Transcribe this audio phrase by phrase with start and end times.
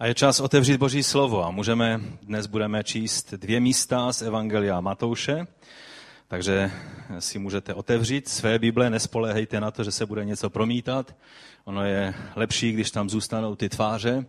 [0.00, 4.80] A je čas otevřít Boží slovo a můžeme, dnes budeme číst dvě místa z Evangelia
[4.80, 5.46] Matouše,
[6.28, 6.70] takže
[7.18, 11.16] si můžete otevřít své Bible, nespolehejte na to, že se bude něco promítat.
[11.64, 14.26] Ono je lepší, když tam zůstanou ty tváře.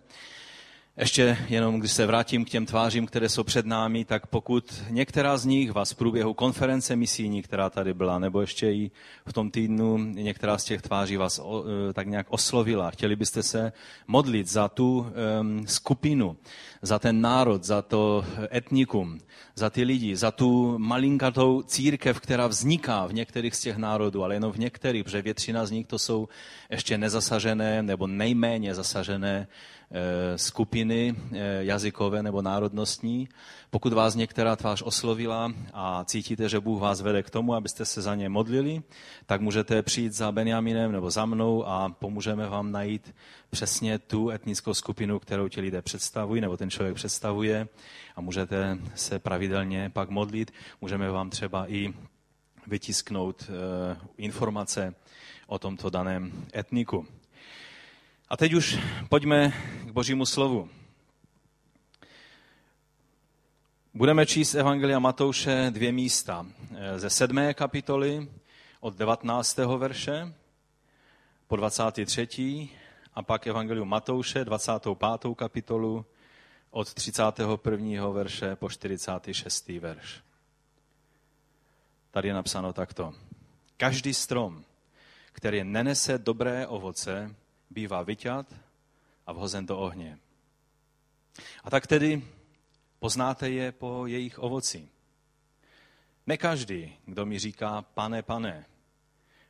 [0.98, 5.38] Ještě jenom, když se vrátím k těm tvářím, které jsou před námi, tak pokud některá
[5.38, 8.92] z nich vás v průběhu konference misijní, která tady byla, nebo ještě i
[9.26, 13.44] v tom týdnu některá z těch tváří vás o, e, tak nějak oslovila, chtěli byste
[13.44, 13.74] se
[14.08, 15.00] modlit za tu
[15.40, 16.38] um, skupinu,
[16.82, 19.20] za ten národ, za to etnikum,
[19.56, 24.36] za ty lidi, za tu malinkatou církev, která vzniká v některých z těch národů, ale
[24.36, 26.28] jenom v některých, protože většina z nich to jsou
[26.70, 29.48] ještě nezasažené nebo nejméně zasažené
[30.36, 33.30] skupiny eh, jazykové nebo národnostní.
[33.70, 38.02] Pokud vás některá tvář oslovila a cítíte, že Bůh vás vede k tomu, abyste se
[38.02, 38.82] za ně modlili,
[39.26, 43.16] tak můžete přijít za Benjaminem nebo za mnou a pomůžeme vám najít
[43.50, 47.68] přesně tu etnickou skupinu, kterou ti lidé představují, nebo ten člověk představuje
[48.16, 50.52] a můžete se pravidelně pak modlit.
[50.82, 51.94] Můžeme vám třeba i
[52.68, 54.96] vytisknout eh, informace
[55.48, 57.08] o tomto daném etniku.
[58.32, 58.80] A teď už
[59.10, 59.54] pojďme
[59.86, 60.70] k Božímu slovu.
[63.94, 66.46] Budeme číst Evangelia Matouše dvě místa.
[66.98, 68.32] Ze sedmé kapitoly
[68.80, 69.58] od 19.
[69.58, 70.34] verše
[71.48, 72.70] po 23.
[73.14, 75.36] a pak Evangelium Matouše 25.
[75.36, 76.06] kapitolu
[76.70, 78.10] od 31.
[78.10, 79.68] verše po 46.
[79.68, 80.24] verš.
[82.12, 83.14] Tady je napsáno takto.
[83.78, 84.64] Každý strom,
[85.32, 87.36] který nenese dobré ovoce,
[87.72, 88.56] bývá vyťat
[89.28, 90.20] a vhozen do ohně.
[91.64, 92.24] A tak tedy
[93.00, 94.90] poznáte je po jejich ovoci.
[96.28, 98.66] Ne každý, kdo mi říká, pane, pane,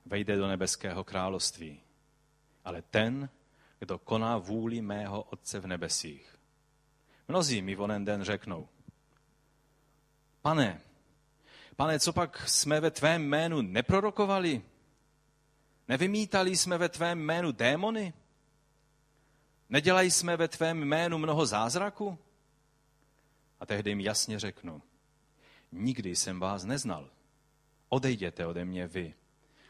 [0.05, 1.81] vejde do nebeského království,
[2.66, 3.30] ale ten,
[3.80, 6.38] kdo koná vůli mého Otce v nebesích.
[7.28, 8.67] Mnozí mi onen den řeknou,
[10.41, 10.81] pane,
[11.75, 14.62] pane, co pak jsme ve tvém jménu neprorokovali?
[15.88, 18.13] Nevymítali jsme ve tvém jménu démony?
[19.71, 22.17] Nedělají jsme ve tvém jménu mnoho zázraků?
[23.59, 24.81] A tehdy jim jasně řeknu,
[25.71, 27.09] nikdy jsem vás neznal.
[27.89, 29.13] Odejděte ode mě vy,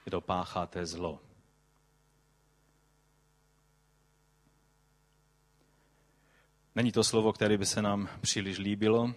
[0.03, 1.19] kdo pácháte zlo.
[6.75, 9.13] Není to slovo, které by se nám příliš líbilo,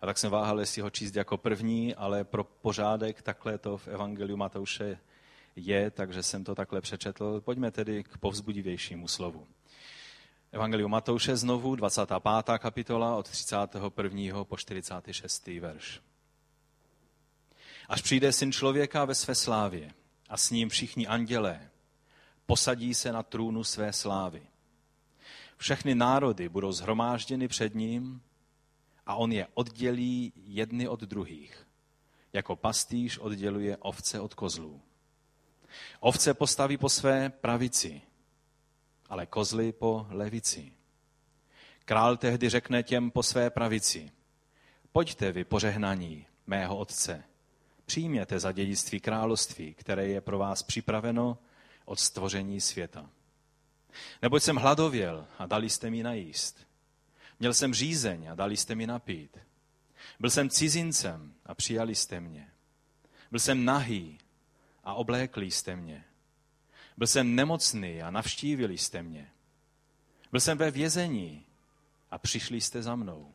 [0.00, 3.88] a tak jsem váhal, jestli ho číst jako první, ale pro pořádek takhle to v
[3.88, 4.98] Evangeliu Matouše
[5.56, 7.40] je, takže jsem to takhle přečetl.
[7.40, 9.46] Pojďme tedy k povzbudivějšímu slovu.
[10.52, 12.58] Evangelium Matouše znovu, 25.
[12.58, 14.44] kapitola od 31.
[14.44, 15.46] po 46.
[15.46, 16.00] verš.
[17.88, 19.94] Až přijde syn člověka ve své slávě
[20.28, 21.70] a s ním všichni andělé,
[22.46, 24.42] posadí se na trůnu své slávy.
[25.56, 28.22] Všechny národy budou zhromážděny před ním
[29.06, 31.66] a on je oddělí jedny od druhých,
[32.32, 34.80] jako pastýř odděluje ovce od kozlů.
[36.00, 38.02] Ovce postaví po své pravici,
[39.08, 40.72] ale kozly po levici.
[41.84, 44.10] Král tehdy řekne těm po své pravici,
[44.92, 47.24] pojďte vy požehnaní mého otce,
[47.86, 51.38] přijměte za dědictví království, které je pro vás připraveno
[51.84, 53.10] od stvoření světa.
[54.22, 56.66] Neboť jsem hladověl a dali jste mi najíst.
[57.40, 59.38] Měl jsem řízeň a dali jste mi napít.
[60.20, 62.50] Byl jsem cizincem a přijali jste mě.
[63.30, 64.18] Byl jsem nahý
[64.86, 66.04] a oblékli jste mě.
[66.96, 69.30] Byl jsem nemocný a navštívili jste mě.
[70.30, 71.46] Byl jsem ve vězení
[72.10, 73.34] a přišli jste za mnou.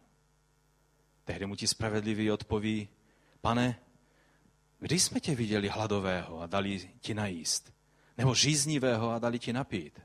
[1.26, 2.90] Tehdy mu ti spravedlivý odpoví,
[3.42, 3.80] pane,
[4.80, 7.74] kdy jsme tě viděli hladového a dali ti najíst?
[8.18, 10.00] Nebo žíznivého a dali ti napít?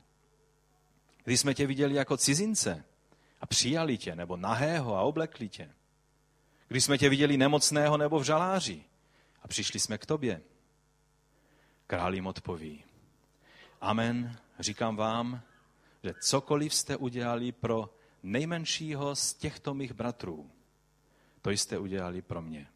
[1.23, 2.83] Kdy jsme tě viděli jako cizince
[3.41, 5.71] a přijali tě, nebo nahého a oblekli tě?
[6.67, 8.83] Když jsme tě viděli nemocného nebo v žaláři
[9.41, 10.41] a přišli jsme k tobě?
[11.87, 12.83] Král jim odpoví.
[13.81, 15.41] Amen, říkám vám,
[16.03, 20.51] že cokoliv jste udělali pro nejmenšího z těchto mých bratrů,
[21.41, 22.67] to jste udělali pro mě.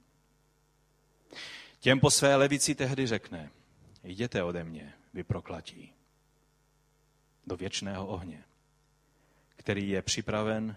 [1.80, 3.51] Těm po své levici tehdy řekne,
[4.03, 5.94] jděte ode mě, vy proklatí,
[7.47, 8.44] do věčného ohně,
[9.56, 10.75] který je připraven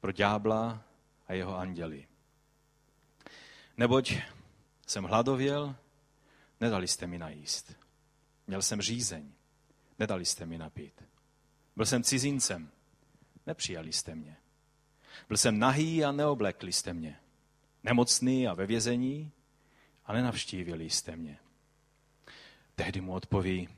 [0.00, 0.82] pro ďábla
[1.28, 2.06] a jeho anděli.
[3.76, 4.14] Neboť
[4.86, 5.76] jsem hladověl,
[6.60, 7.76] nedali jste mi najíst.
[8.46, 9.32] Měl jsem řízeň,
[9.98, 11.04] nedali jste mi napít.
[11.76, 12.70] Byl jsem cizincem,
[13.46, 14.36] nepřijali jste mě.
[15.28, 17.16] Byl jsem nahý a neoblekli jste mě.
[17.82, 19.32] Nemocný a ve vězení
[20.04, 21.38] a nenavštívili jste mě.
[22.74, 23.68] Tehdy mu odpoví,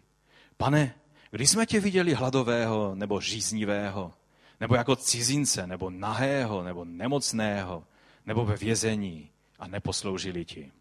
[0.57, 0.95] pane,
[1.31, 4.15] kdy jsme tě viděli hladového nebo žíznivého,
[4.61, 7.87] nebo jako cizince, nebo nahého, nebo nemocného,
[8.27, 10.73] nebo ve vězení a neposloužili ti.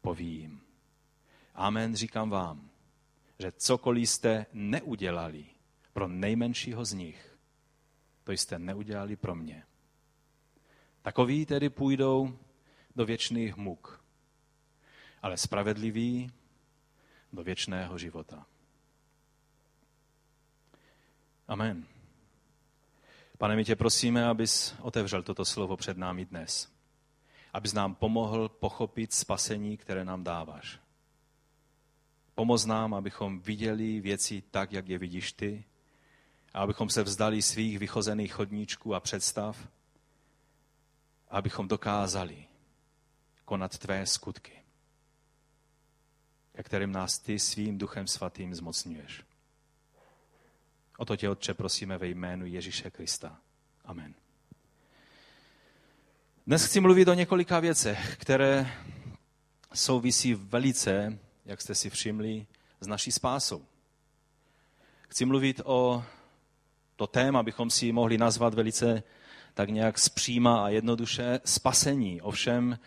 [0.00, 0.63] Povím.
[1.54, 2.70] Amen, říkám vám,
[3.38, 5.46] že cokoliv jste neudělali
[5.92, 7.38] pro nejmenšího z nich,
[8.24, 9.64] to jste neudělali pro mě.
[11.02, 12.38] Takoví tedy půjdou
[12.96, 14.04] do věčných muk,
[15.22, 16.32] ale spravedliví
[17.32, 18.46] do věčného života.
[21.48, 21.86] Amen.
[23.38, 26.72] Pane, my tě prosíme, abys otevřel toto slovo před námi dnes.
[27.52, 30.83] Abys nám pomohl pochopit spasení, které nám dáváš.
[32.34, 35.64] Pomoz nám, abychom viděli věci tak, jak je vidíš ty,
[36.54, 39.68] a abychom se vzdali svých vychozených chodníčků a představ,
[41.28, 42.44] a abychom dokázali
[43.44, 44.62] konat tvé skutky,
[46.52, 49.22] ke kterým nás ty svým duchem svatým zmocňuješ.
[50.96, 53.40] O to tě, Otče, prosíme ve jménu Ježíše Krista.
[53.84, 54.14] Amen.
[56.46, 58.72] Dnes chci mluvit o několika věcech, které
[59.74, 62.46] souvisí velice, jak jste si všimli,
[62.80, 63.64] s naší spásou.
[65.08, 66.04] Chci mluvit o
[66.96, 69.02] to téma, bychom si mohli nazvat velice
[69.54, 72.22] tak nějak zpříma a jednoduše spasení.
[72.22, 72.78] Ovšem,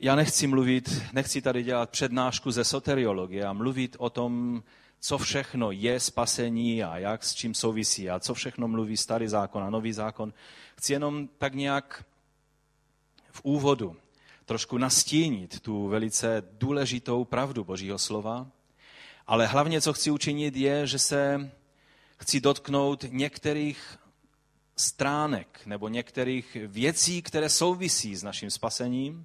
[0.00, 4.62] já nechci mluvit, nechci tady dělat přednášku ze soteriologie a mluvit o tom,
[5.00, 9.62] co všechno je spasení a jak s čím souvisí a co všechno mluví starý zákon
[9.62, 10.32] a nový zákon.
[10.76, 12.04] Chci jenom tak nějak
[13.30, 13.96] v úvodu
[14.52, 18.46] trošku nastínit tu velice důležitou pravdu Božího slova,
[19.26, 21.50] ale hlavně, co chci učinit, je, že se
[22.16, 23.98] chci dotknout některých
[24.76, 29.24] stránek nebo některých věcí, které souvisí s naším spasením,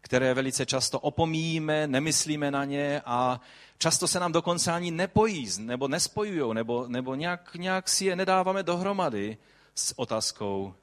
[0.00, 3.40] které velice často opomíjíme, nemyslíme na ně a
[3.78, 8.62] často se nám dokonce ani nepojí, nebo nespojují, nebo, nebo nějak, nějak si je nedáváme
[8.62, 9.38] dohromady
[9.74, 10.74] s otázkou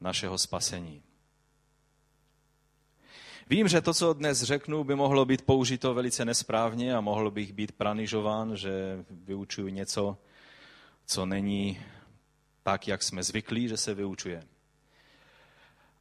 [0.00, 1.02] našeho spasení.
[3.50, 7.52] Vím, že to, co dnes řeknu, by mohlo být použito velice nesprávně a mohl bych
[7.52, 10.18] být pranižován, že vyučuju něco,
[11.06, 11.80] co není
[12.62, 14.42] tak, jak jsme zvyklí, že se vyučuje.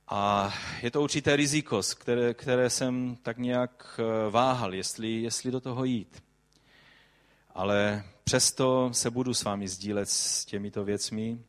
[0.07, 5.61] A je to určité riziko, které, které jsem tak nějak eh, váhal, jestli, jestli do
[5.61, 6.23] toho jít.
[7.53, 11.39] Ale přesto se budu s vámi sdílet s těmito věcmi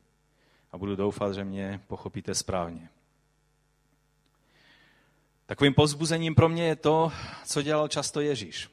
[0.73, 2.89] a budu doufat, že mě pochopíte správně.
[5.51, 7.13] Takovým pozbuzením pro mě je to,
[7.47, 8.71] co dělal často Ježíš.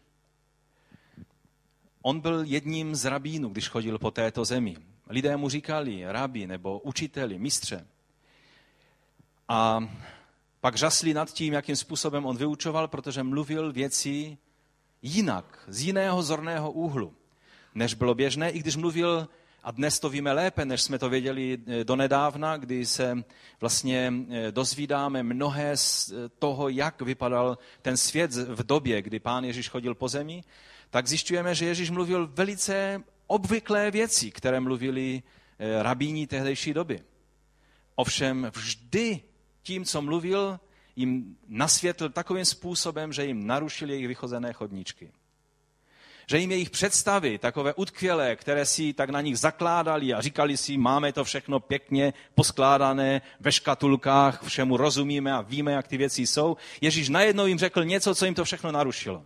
[2.01, 4.77] On byl jedním z rabínů, když chodil po této zemi.
[5.09, 7.87] Lidé mu říkali rabi nebo učiteli, mistře.
[9.47, 9.89] A
[10.61, 14.37] pak žasli nad tím, jakým způsobem on vyučoval, protože mluvil věci
[15.01, 17.13] jinak, z jiného zorného úhlu,
[17.75, 19.27] než bylo běžné, i když mluvil,
[19.63, 23.23] a dnes to víme lépe, než jsme to věděli eh, donedávna, kdy se
[23.61, 29.43] vlastně eh, dozvídáme mnohé z eh, toho, jak vypadal ten svět v době, kdy pán
[29.43, 30.43] Ježíš chodil po zemi,
[30.89, 35.23] tak zjišťujeme, že Ježíš mluvil velice obvyklé věci, které mluvili
[35.81, 36.99] rabíni tehdejší doby.
[37.95, 39.21] Ovšem vždy
[39.63, 40.59] tím, co mluvil,
[40.95, 45.11] jim nasvětl takovým způsobem, že jim narušil jejich vychozené chodníčky.
[46.29, 50.77] Že jim jejich představy, takové utkvělé, které si tak na nich zakládali a říkali si,
[50.77, 56.57] máme to všechno pěkně poskládané ve škatulkách, všemu rozumíme a víme, jak ty věci jsou.
[56.81, 59.25] Ježíš najednou jim řekl něco, co jim to všechno narušilo.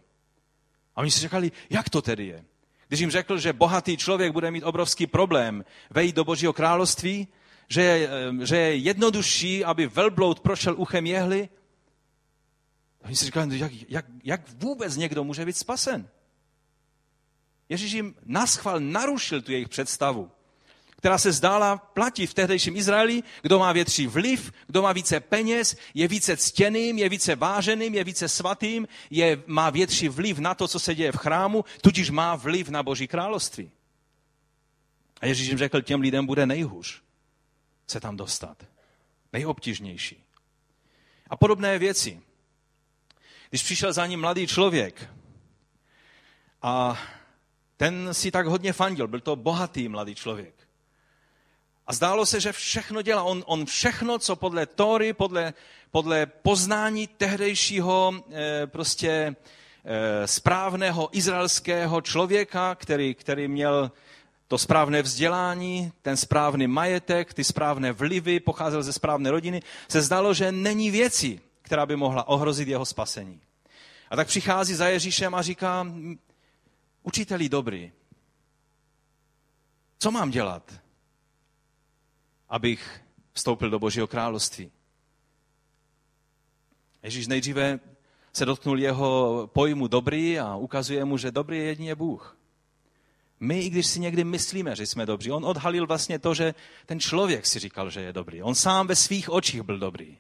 [0.96, 2.46] A oni si řekli, jak to tedy je?
[2.88, 7.28] Když jim řekl, že bohatý člověk bude mít obrovský problém vejít do Božího království,
[7.68, 8.10] že je,
[8.44, 11.50] že je jednodušší, aby velbloud prošel uchem jehly.
[13.04, 16.10] Oni si říkali, jak, jak, jak vůbec někdo může být spasen?
[17.72, 20.32] Ježíš jim naschval narušil tu jejich představu,
[20.90, 25.76] která se zdála platit v tehdejším Izraeli, kdo má větší vliv, kdo má více peněz,
[25.94, 30.68] je více ctěným, je více váženým, je více svatým, je, má větší vliv na to,
[30.68, 33.72] co se děje v chrámu, tudíž má vliv na Boží království.
[35.22, 37.02] A Ježíš jim řekl, těm lidem bude nejhůř
[37.88, 38.64] se tam dostat.
[39.34, 40.24] Nejobtížnější.
[41.30, 42.22] A podobné věci.
[43.50, 45.10] Když přišel za ním mladý člověk
[46.62, 47.00] a
[47.82, 50.54] ten si tak hodně fandil, byl to bohatý mladý člověk.
[51.88, 53.24] A zdálo se, že všechno dělá.
[53.24, 55.54] On, on všechno, co podle Tory, podle,
[55.92, 59.36] podle poznání tehdejšího e, prostě e,
[60.28, 63.92] správného izraelského člověka, který, který měl
[64.48, 70.34] to správné vzdělání, ten správný majetek, ty správné vlivy, pocházel ze správné rodiny, se zdalo,
[70.34, 73.42] že není věci, která by mohla ohrozit jeho spasení.
[74.10, 75.86] A tak přichází za Ježíšem a říká,
[77.04, 77.92] učiteli dobrý,
[80.00, 80.74] co mám dělat,
[82.50, 83.02] abych
[83.34, 84.72] vstoupil do Božího království.
[87.04, 87.80] Ježíš nejdříve
[88.34, 92.38] se dotknul jeho pojmu dobrý a ukazuje mu, že dobrý je jedině Bůh.
[93.40, 96.56] My, i když si někdy myslíme, že jsme dobří, on odhalil vlastně to, že
[96.86, 98.44] ten člověk si říkal, že je dobrý.
[98.44, 100.18] On sám ve svých očích byl dobrý.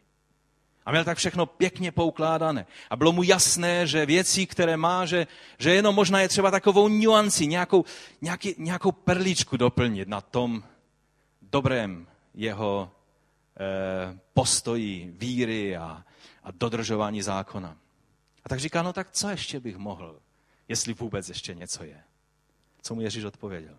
[0.91, 2.65] A měl tak všechno pěkně poukládané.
[2.89, 6.87] A bylo mu jasné, že věci, které má, že, že jenom možná je třeba takovou
[6.87, 7.85] nuanci, nějakou,
[8.21, 10.63] nějaký, nějakou perličku doplnit na tom
[11.41, 12.91] dobrém jeho
[13.59, 16.03] eh, postoji, víry a,
[16.43, 17.77] a dodržování zákona.
[18.43, 20.19] A tak říká, no tak co ještě bych mohl,
[20.67, 22.03] jestli vůbec ještě něco je.
[22.81, 23.77] Co mu Ježíš odpověděl?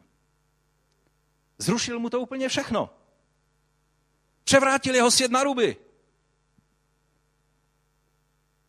[1.59, 2.91] Zrušil mu to úplně všechno.
[4.45, 5.77] Převrátil jeho svět na ruby.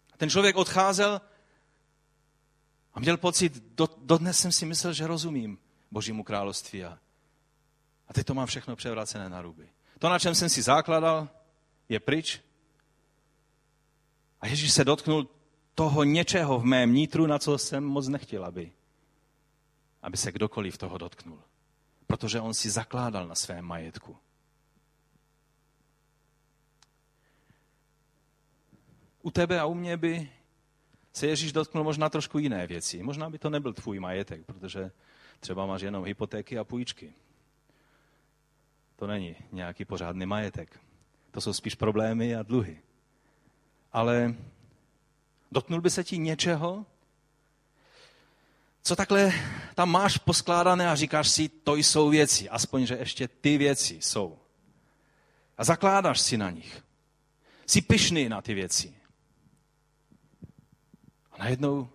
[0.07, 1.21] A ten člověk odcházel
[2.93, 5.59] a měl pocit, do, dodnes jsem si myslel, že rozumím
[5.91, 6.99] Božímu království a,
[8.07, 9.69] a teď to mám všechno převrácené na ruby.
[9.99, 11.29] To, na čem jsem si základal,
[11.89, 12.39] je pryč.
[14.41, 15.27] A Ježíš se dotknul
[15.75, 18.71] toho něčeho v mém nitru, na co jsem moc nechtěl, aby,
[20.01, 21.39] aby se kdokoliv toho dotknul.
[22.07, 24.17] Protože on si zakládal na svém majetku.
[29.23, 30.29] U tebe a u mě by
[31.13, 33.03] se Ježíš dotknul možná trošku jiné věci.
[33.03, 34.91] Možná by to nebyl tvůj majetek, protože
[35.39, 37.13] třeba máš jenom hypotéky a půjčky.
[38.95, 40.79] To není nějaký pořádný majetek.
[41.31, 42.81] To jsou spíš problémy a dluhy.
[43.91, 44.35] Ale
[45.51, 46.85] dotknul by se ti něčeho,
[48.83, 49.33] co takhle
[49.75, 54.37] tam máš poskládané a říkáš si, to jsou věci, aspoň, že ještě ty věci jsou.
[55.57, 56.83] A zakládáš si na nich.
[57.65, 59.02] Jsi pyšný na ty věci.
[61.33, 61.89] A najednou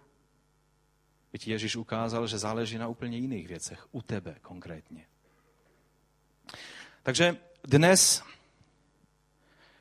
[1.38, 5.06] ti Ježíš ukázal, že záleží na úplně jiných věcech, u tebe konkrétně.
[7.02, 8.22] Takže dnes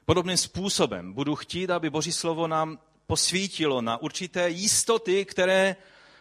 [0.06, 5.76] podobným způsobem budu chtít, aby Boží slovo nám posvítilo na určité jistoty, které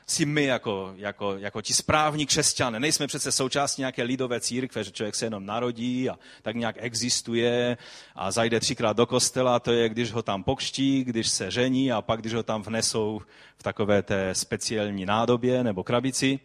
[0.07, 2.81] si my jako, jako, jako ti správní křesťané.
[2.81, 7.77] Nejsme přece součástí nějaké lidové církve, že člověk se jenom narodí a tak nějak existuje
[8.15, 12.03] a zajde třikrát do kostela, to je, když ho tam pokští, když se žení a
[12.03, 13.21] pak, když ho tam vnesou
[13.59, 16.41] v takové té speciální nádobě nebo krabici.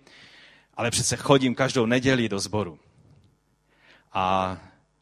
[0.73, 2.79] Ale přece chodím každou neděli do sboru.
[4.13, 4.57] A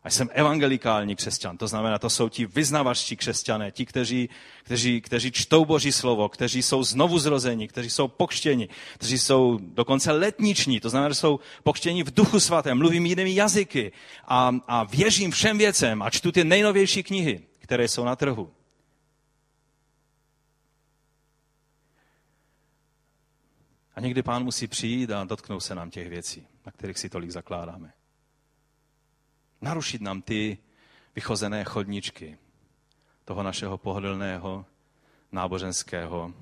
[0.10, 4.30] a jsem evangelikální křesťan, to znamená, to jsou ti vyznavačtí křesťané, ti, kteří,
[4.64, 10.12] kteří, kteří čtou Boží slovo, kteří jsou znovu zrozeni, kteří jsou pokštěni, kteří jsou dokonce
[10.12, 13.92] letniční, to znamená, že jsou pokštěni v duchu svatém, mluvím jinými jazyky
[14.28, 18.52] a, a věřím všem věcem a čtu ty nejnovější knihy, které jsou na trhu.
[23.96, 27.32] A někdy pán musí přijít a dotknout se nám těch věcí, na kterých si tolik
[27.32, 27.94] zakládáme
[29.62, 30.58] narušit nám ty
[31.16, 32.38] vychozené chodničky
[33.26, 34.66] toho našeho pohodlného
[35.32, 36.34] náboženského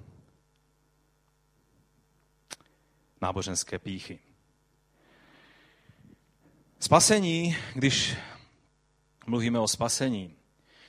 [3.21, 4.19] náboženské píchy.
[6.79, 8.15] Spasení, když
[9.27, 10.35] mluvíme o spasení,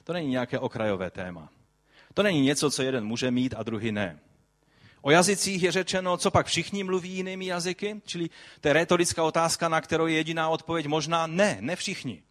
[0.05, 1.49] to není nějaké okrajové téma.
[2.15, 4.19] To není něco, co jeden může mít a druhý ne.
[5.01, 9.69] O jazycích je řečeno, co pak všichni mluví jinými jazyky, čili to je retorická otázka,
[9.69, 12.23] na kterou je jediná odpověď možná ne, ne všichni.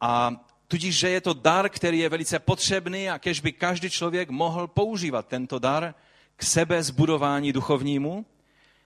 [0.00, 0.32] A
[0.68, 4.66] tudíž, že je to dar, který je velice potřebný a kež by každý člověk mohl
[4.66, 5.94] používat tento dar
[6.36, 8.26] k sebe zbudování duchovnímu,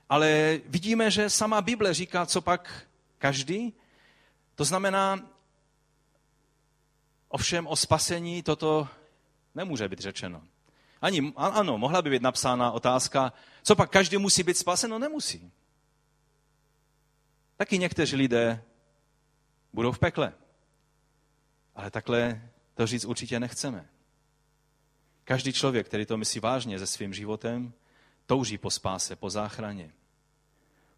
[0.08, 2.86] ale vidíme, že sama Bible říká, co pak
[3.18, 3.72] každý.
[4.54, 5.30] To znamená,
[7.28, 8.88] ovšem o spasení toto
[9.54, 10.42] nemůže být řečeno.
[11.04, 13.32] Ani, ano, mohla by být napsána otázka,
[13.62, 14.90] co pak každý musí být spasen?
[14.90, 15.52] No nemusí.
[17.56, 18.62] Taky někteří lidé
[19.73, 20.32] budou v pekle.
[21.75, 23.88] Ale takhle to říct určitě nechceme.
[25.25, 27.73] Každý člověk, který to myslí vážně se svým životem,
[28.26, 29.92] touží po spáse, po záchraně,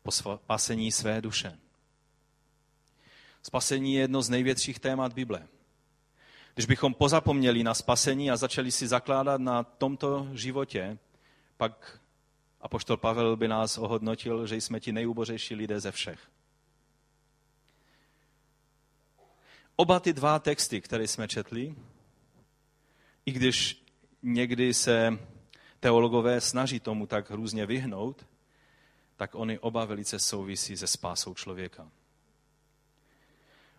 [0.03, 1.59] po spasení své duše.
[3.43, 5.49] Spasení je jedno z největších témat Bible.
[6.57, 10.99] Když bychom pozapomněli na spasení a začali si zakládat na tomto životě,
[11.57, 12.01] pak
[12.61, 16.21] apoštol Pavel by nás ohodnotil, že jsme ti nejubořejší lidé ze všech.
[19.77, 21.75] Oba ty dva texty, které jsme četli,
[23.27, 23.85] i když
[24.23, 25.19] někdy se
[25.81, 28.27] teologové snaží tomu tak různě vyhnout,
[29.17, 31.91] tak oni oba velice souvisí se spásou člověka.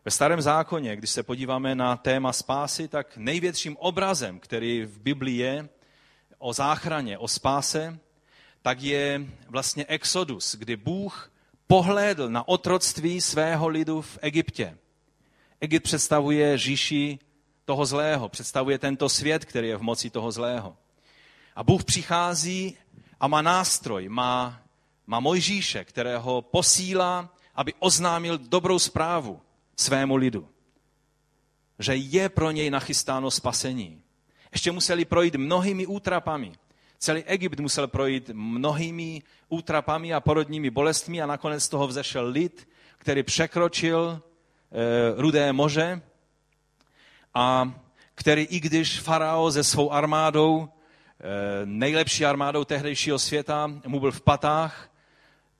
[0.05, 5.37] Ve starém zákoně, když se podíváme na téma spásy, tak největším obrazem, který v Biblii
[5.37, 5.69] je
[6.37, 7.99] o záchraně, o spáse,
[8.61, 11.31] tak je vlastně Exodus, kdy Bůh
[11.67, 14.77] pohlédl na otroctví svého lidu v Egyptě.
[15.61, 17.19] Egypt představuje říši
[17.65, 20.77] toho zlého, představuje tento svět, který je v moci toho zlého.
[21.55, 22.77] A Bůh přichází
[23.19, 24.61] a má nástroj, má,
[25.07, 29.41] má Mojžíše, kterého posílá, aby oznámil dobrou zprávu
[29.77, 30.49] svému lidu.
[31.79, 34.01] Že je pro něj nachystáno spasení.
[34.51, 36.51] Ještě museli projít mnohými útrapami.
[36.99, 42.69] Celý Egypt musel projít mnohými útrapami a porodními bolestmi a nakonec z toho vzešel lid,
[42.97, 44.21] který překročil
[44.71, 46.01] e, Rudé moře
[47.33, 47.73] a
[48.15, 54.21] který i když farao se svou armádou, e, nejlepší armádou tehdejšího světa, mu byl v
[54.21, 54.89] patách,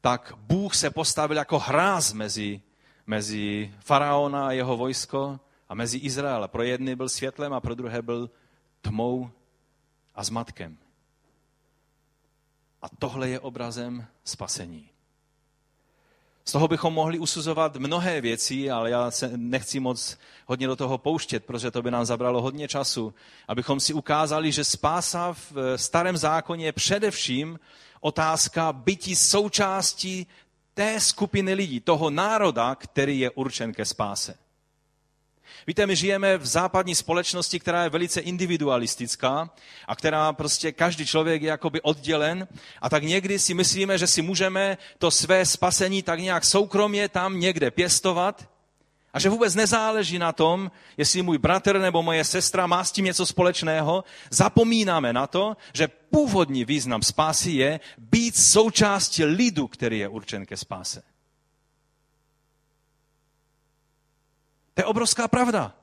[0.01, 2.61] tak Bůh se postavil jako hráz mezi,
[3.07, 6.47] mezi faraona a jeho vojsko a mezi Izrael.
[6.47, 8.29] Pro jedny byl světlem a pro druhé byl
[8.81, 9.29] tmou
[10.15, 10.77] a zmatkem.
[12.81, 14.89] A tohle je obrazem spasení.
[16.45, 20.97] Z toho bychom mohli usuzovat mnohé věci, ale já se nechci moc hodně do toho
[20.97, 23.13] pouštět, protože to by nám zabralo hodně času,
[23.47, 27.59] abychom si ukázali, že spása v starém zákoně je především
[28.01, 30.27] otázka bytí součástí
[30.77, 34.37] té skupiny lidí, toho národa, který je určen ke spáse.
[35.67, 39.49] Víte, my žijeme v západní společnosti, která je velice individualistická
[39.87, 42.47] a která prostě každý člověk je jakoby oddělen
[42.81, 47.39] a tak někdy si myslíme, že si můžeme to své spasení tak nějak soukromě tam
[47.39, 48.49] někde pěstovat
[49.17, 53.05] a že vůbec nezáleží na tom, jestli můj bratr nebo moje sestra má s tím
[53.05, 54.03] něco společného.
[54.29, 60.57] Zapomínáme na to, že původní význam spásy je být součástí lidu, který je určen ke
[60.57, 61.01] spáse.
[64.73, 65.73] To je obrovská pravda.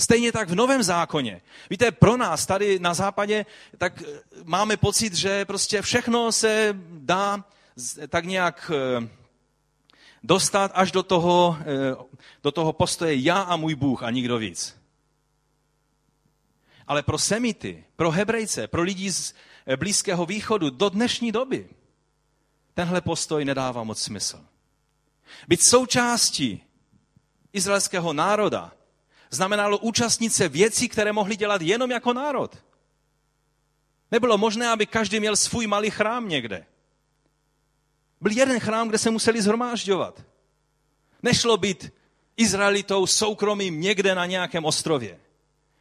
[0.00, 1.40] Stejně tak v Novém zákoně.
[1.70, 3.46] Víte, pro nás tady na západě
[3.78, 7.44] tak eh, máme pocit, že prostě všechno se dá
[8.08, 9.08] tak nějak eh,
[10.22, 11.64] dostat až do toho, eh,
[12.42, 14.76] do toho postoje já a můj Bůh a nikdo víc.
[16.86, 19.34] Ale pro Semity, pro Hebrejce, pro lidi z
[19.76, 21.68] Blízkého východu do dnešní doby
[22.74, 24.44] tenhle postoj nedává moc smysl.
[25.48, 26.62] Být součástí
[27.52, 28.72] izraelského národa
[29.30, 32.58] znamenalo účastnit se věcí, které mohli dělat jenom jako národ.
[34.10, 36.66] Nebylo možné, aby každý měl svůj malý chrám někde.
[38.20, 40.24] Byl jeden chrám, kde se museli zhromážďovat.
[41.22, 41.92] Nešlo být
[42.36, 45.20] Izraelitou soukromým někde na nějakém ostrově.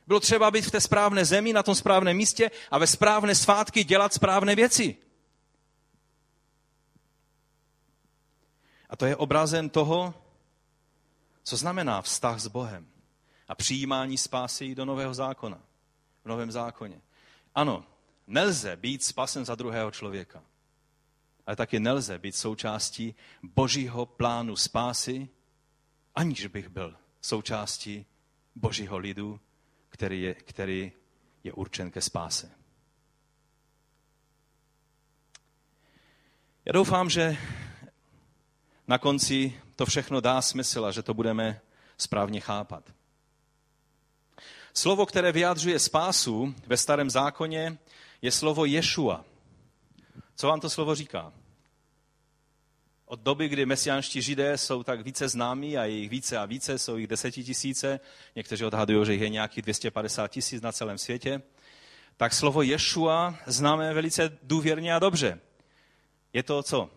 [0.07, 3.83] Bylo třeba být v té správné zemi, na tom správném místě a ve správné svátky
[3.83, 4.95] dělat správné věci.
[8.89, 10.13] A to je obrazem toho,
[11.43, 12.87] co znamená vztah s Bohem
[13.47, 15.59] a přijímání spásy do nového zákona,
[16.23, 17.01] v novém zákoně.
[17.55, 17.85] Ano,
[18.27, 20.43] nelze být spasen za druhého člověka,
[21.47, 25.29] ale taky nelze být součástí božího plánu spásy,
[26.15, 28.05] aniž bych byl součástí
[28.55, 29.39] božího lidu,
[29.89, 30.91] který je, který
[31.43, 32.51] je určen ke spáse.
[36.65, 37.37] Já doufám, že
[38.87, 41.61] na konci to všechno dá smysl a že to budeme
[41.97, 42.93] správně chápat.
[44.73, 47.77] Slovo, které vyjádřuje spásu ve starém zákoně,
[48.21, 49.25] je slovo Ješua.
[50.37, 51.33] Co vám to slovo říká?
[53.05, 56.79] Od doby, kdy mesiánští židé jsou tak více známí a je jich více a více,
[56.79, 57.99] jsou jich desetitisíce,
[58.35, 61.41] někteří odhadují, že jich je nějakých 250 tisíc na celém světě,
[62.17, 65.39] tak slovo Ješua známe velice důvěrně a dobře.
[66.33, 66.89] Je to co?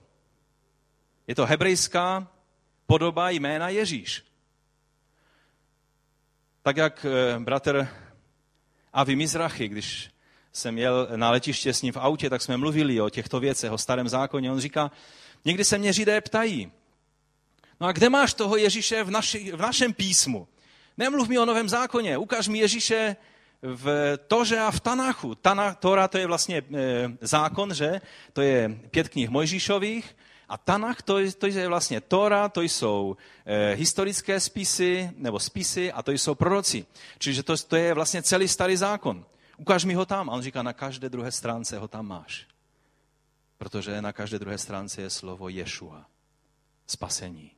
[1.26, 2.28] Je to hebrejská
[2.86, 4.24] podoba jména Ježíš.
[6.62, 7.88] Tak jak eh, bratr
[8.92, 10.10] Avi Mizrachy, když
[10.52, 13.78] jsem jel na letiště s ním v autě, tak jsme mluvili o těchto věcech, o
[13.78, 14.52] starém zákoně.
[14.52, 14.90] On říká,
[15.44, 16.72] někdy se mě židé ptají,
[17.80, 20.48] no a kde máš toho Ježíše v, naši, v našem písmu?
[20.98, 23.16] Nemluv mi o novém zákoně, ukáž mi Ježíše
[23.62, 25.34] v Toře a v Tanachu.
[25.34, 28.00] Tana, Tora to je vlastně e, zákon, že?
[28.32, 30.16] To je pět knih Mojžíšových
[30.48, 36.02] a Tanach to, to je vlastně Tora, to jsou e, historické spisy, nebo spisy a
[36.02, 36.86] to jsou proroci.
[37.18, 39.24] Čiže to, to je vlastně celý starý zákon.
[39.60, 40.30] Ukáž mi ho tam.
[40.30, 42.46] A on říká, na každé druhé stránce ho tam máš.
[43.58, 46.06] Protože na každé druhé stránce je slovo Ješua.
[46.86, 47.50] Spasení.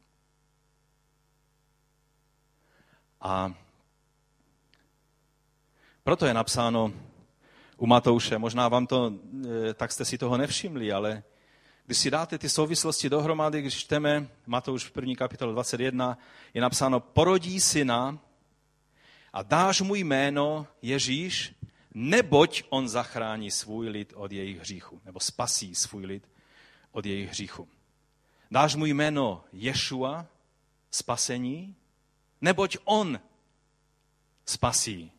[3.20, 3.54] A
[6.02, 6.92] proto je napsáno
[7.76, 9.14] u Matouše, možná vám to,
[9.70, 11.22] e, tak jste si toho nevšimli, ale
[11.86, 16.18] když si dáte ty souvislosti dohromady, když čteme Matouš v první kapitolu 21,
[16.54, 18.18] je napsáno, porodí syna
[19.32, 21.61] a dáš mu jméno Ježíš,
[21.94, 26.28] neboť on zachrání svůj lid od jejich hříchu, nebo spasí svůj lid
[26.92, 27.68] od jejich hříchu.
[28.50, 30.26] Dáš mu jméno Ješua,
[30.90, 31.74] spasení,
[32.40, 33.20] neboť on
[34.46, 35.12] spasí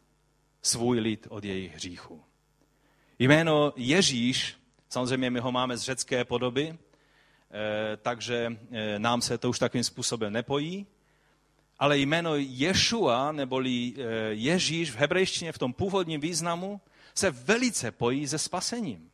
[0.61, 2.23] svůj lid od jejich hříchu.
[3.19, 4.57] Jméno Ježíš,
[4.89, 6.77] samozřejmě my ho máme z řecké podoby,
[7.51, 10.87] eh, takže eh, nám se to už takovým způsobem nepojí,
[11.83, 16.81] ale jméno Ješua, neboli eh, Ježíš v hebrejštině v tom původním významu,
[17.15, 19.09] se velice pojí se spasením.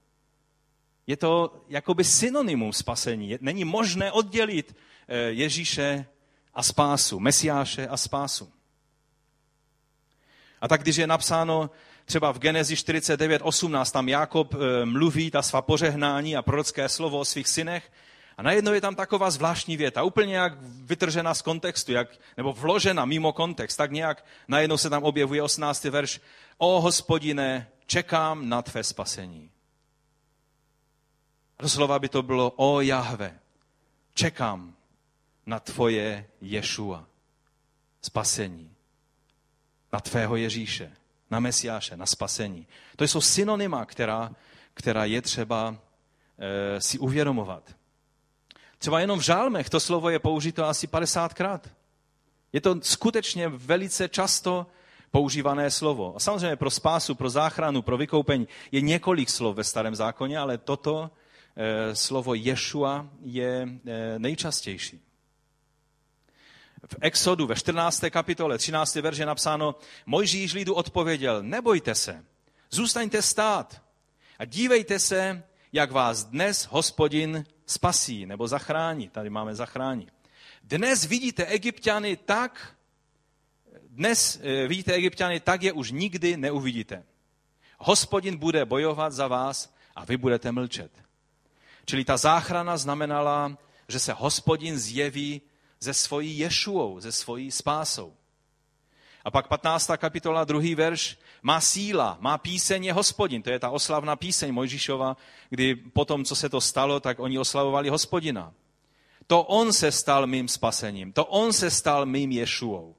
[1.08, 3.38] Je to jakoby synonymum spasení.
[3.42, 4.76] Není možné oddělit
[5.28, 6.06] Ježíše
[6.54, 8.52] a spásu, Mesiáše a spásu.
[10.62, 11.70] A tak když je napsáno
[12.06, 17.20] třeba v Genezi 49, 18, tam Jakob eh, mluví ta svá pořehnání a prorocké slovo
[17.20, 17.92] o svých synech,
[18.40, 23.06] a najednou je tam taková zvláštní věta, úplně jak vytržena z kontextu, jak, nebo vložena
[23.06, 25.84] mimo kontext, tak nějak najednou se tam objevuje 18.
[25.84, 26.22] verš.
[26.58, 29.52] O hospodine, čekám na tvé spasení.
[31.60, 33.40] Doslova by to bylo, o Jahve,
[34.14, 34.76] čekám
[35.46, 37.06] na tvoje Ješua,
[38.02, 38.76] spasení,
[39.94, 40.92] na tvého Ježíše,
[41.32, 42.68] na Mesiáše, na spasení.
[42.96, 44.32] To jsou synonyma, která,
[44.74, 45.76] která je třeba
[46.40, 47.79] e, si uvědomovat.
[48.80, 51.60] Třeba jenom v žálmech to slovo je použito asi 50krát.
[52.54, 54.68] Je to skutečně velice často
[55.12, 56.16] používané slovo.
[56.16, 60.58] A samozřejmě pro spásu, pro záchranu, pro vykoupení je několik slov ve starém zákoně, ale
[60.58, 61.12] toto
[61.56, 65.02] e, slovo Ješua je e, nejčastější
[66.88, 68.04] v Exodu ve 14.
[68.10, 68.96] kapitole 13.
[68.96, 72.26] verže napsáno, Mojžíš lidu odpověděl, nebojte se,
[72.72, 73.82] zůstaňte stát
[74.40, 79.10] a dívejte se, jak vás dnes hospodin spasí nebo zachrání.
[79.10, 80.08] Tady máme zachrání.
[80.64, 82.76] Dnes vidíte egyptiany tak,
[83.88, 87.04] dnes eh, vidíte egyptiany tak, je už nikdy neuvidíte.
[87.78, 90.92] Hospodin bude bojovat za vás a vy budete mlčet.
[91.86, 95.42] Čili ta záchrana znamenala, že se hospodin zjeví
[95.80, 98.14] ze svojí Ješuou, ze svojí spásou.
[99.26, 99.92] A pak 15.
[99.98, 103.42] kapitola, druhý verš, má síla, má píseň je hospodin.
[103.42, 105.18] To je ta oslavná píseň Mojžíšova,
[105.50, 108.54] kdy potom, co se to stalo, tak oni oslavovali hospodina.
[109.28, 112.96] To on se stal mým spasením, to on se stal mým Ješuou.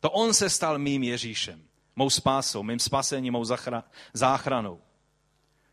[0.00, 1.62] To on se stal mým Ježíšem,
[1.96, 3.44] mou spásou, mým spasením, mou
[4.12, 4.80] záchranou.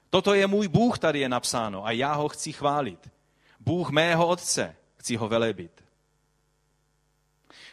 [0.09, 3.09] Toto je můj Bůh, tady je napsáno a já ho chci chválit.
[3.59, 5.83] Bůh mého otce, chci ho velebit.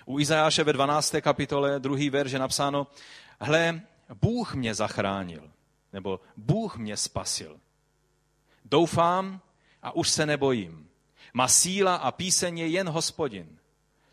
[0.06, 1.14] U Izajáše ve 12.
[1.20, 2.86] kapitole, druhý verš je napsáno,
[3.40, 3.80] hle,
[4.20, 5.50] Bůh mě zachránil,
[5.92, 7.60] nebo Bůh mě spasil.
[8.64, 9.40] Doufám
[9.82, 10.88] a už se nebojím.
[11.34, 13.58] Má síla a píseň je jen hospodin.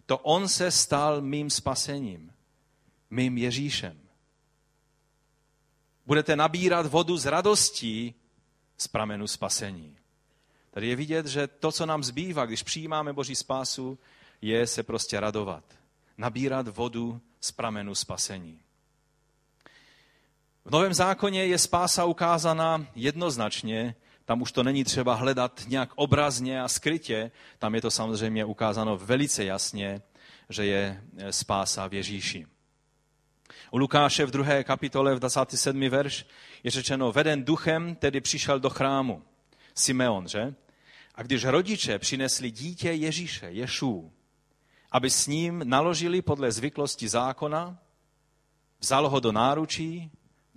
[0.05, 2.33] To on se stal mým spasením,
[3.09, 3.99] mým Ježíšem.
[6.05, 8.15] Budete nabírat vodu z radostí
[8.77, 9.97] z pramenu spasení.
[10.71, 13.99] Tady je vidět, že to, co nám zbývá, když přijímáme Boží spásu,
[14.41, 15.79] je se prostě radovat
[16.19, 18.59] nabírat vodu z pramenu spasení.
[20.65, 23.95] V Novém zákoně je spása ukázána jednoznačně,
[24.25, 28.97] tam už to není třeba hledat nějak obrazně a skrytě, tam je to samozřejmě ukázáno
[28.97, 30.01] velice jasně,
[30.49, 32.47] že je spása v Ježíši.
[33.71, 35.89] U Lukáše v druhé kapitole v 27.
[35.89, 36.25] verš
[36.63, 39.23] je řečeno, veden duchem tedy přišel do chrámu.
[39.75, 40.53] Simeon, že?
[41.15, 44.11] A když rodiče přinesli dítě Ježíše, Ješů,
[44.91, 47.77] aby s ním naložili podle zvyklosti zákona,
[48.79, 50.11] vzal ho do náručí,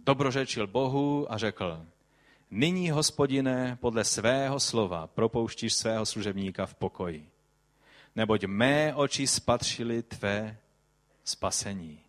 [0.04, 1.86] dobrořečil Bohu a řekl,
[2.50, 7.30] nyní, hospodine, podle svého slova propouštíš svého služebníka v pokoji,
[8.16, 10.58] neboť mé oči spatřily tvé
[11.24, 12.00] spasení,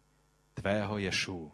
[0.53, 1.51] tvého Ješů.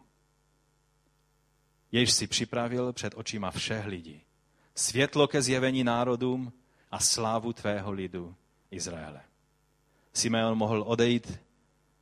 [1.92, 4.22] Jež si připravil před očima všech lidí.
[4.74, 6.52] Světlo ke zjevení národům
[6.90, 8.34] a slávu tvého lidu
[8.70, 9.20] Izraele.
[10.12, 11.40] Simeon mohl odejít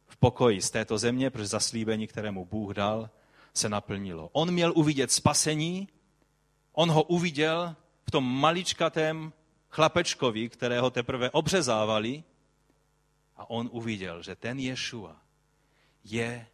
[0.06, 3.10] v pokoji z této země, protože zaslíbení, kterému Bůh dal,
[3.54, 4.30] se naplnilo.
[4.32, 5.88] On měl uvidět spasení,
[6.72, 9.32] on ho uviděl v tom maličkatém
[9.70, 12.24] chlapečkovi, kterého teprve obřezávali,
[13.36, 15.16] a on uviděl, že ten Ješua
[16.04, 16.46] je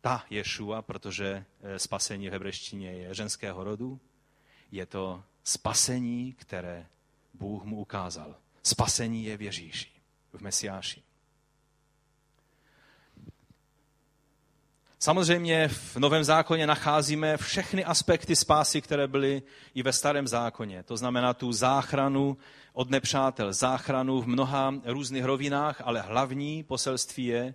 [0.00, 4.00] ta Ješua, protože eh, spasení v hebreštině je ženského rodu,
[4.70, 6.86] je to spasení, které
[7.34, 8.34] Bůh mu ukázal.
[8.62, 9.98] Spasení je v Ježíši
[10.32, 11.02] v Mesiáši.
[15.00, 19.42] Samozřejmě v Novém zákoně nacházíme všechny aspekty spásy, které byly
[19.74, 20.82] i ve Starém zákoně.
[20.82, 22.36] To znamená tu záchranu
[22.72, 27.54] od nepřátel, záchranu v mnoha různých rovinách, ale hlavní poselství je,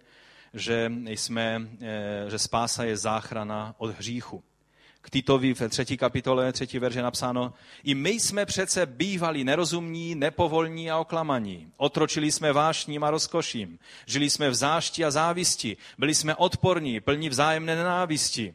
[0.54, 4.44] že, jsme, eh, že spása je záchrana od hříchu.
[5.06, 10.92] K Titovi ve třetí kapitole, třetí verže napsáno, i my jsme přece bývali nerozumní, nepovolní
[10.92, 11.68] a oklamaní.
[11.78, 13.80] Otročili jsme vášním a rozkoším.
[14.06, 15.78] Žili jsme v zášti a závisti.
[15.98, 18.54] Byli jsme odporní, plní vzájemné nenávisti.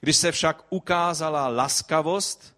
[0.00, 2.55] Když se však ukázala laskavost,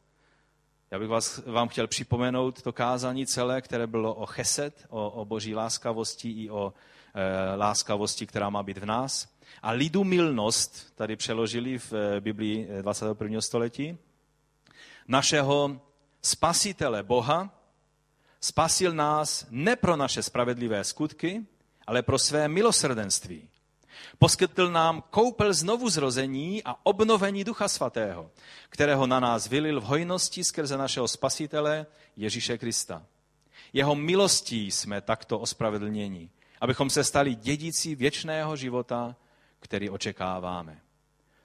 [0.90, 5.24] já bych vás, vám chtěl připomenout to kázání celé, které bylo o cheset, o, o
[5.24, 6.72] boží láskavosti i o
[7.14, 9.38] e, láskavosti, která má být v nás.
[9.62, 13.38] A lidu milnost, tady přeložili v eh, Biblii 21.
[13.38, 13.98] Eh, století,
[15.08, 15.80] našeho
[16.22, 17.50] spasitele Boha,
[18.40, 21.46] spasil nás ne pro naše spravedlivé skutky,
[21.86, 23.48] ale pro své milosrdenství.
[24.18, 28.30] Poskytl nám koupel znovu zrození a obnovení Ducha Svatého,
[28.68, 33.02] kterého na nás vylil v hojnosti skrze našeho Spasitele Ježíše Krista.
[33.72, 36.30] Jeho milostí jsme takto ospravedlněni,
[36.60, 39.16] abychom se stali dědicí věčného života,
[39.60, 40.80] který očekáváme.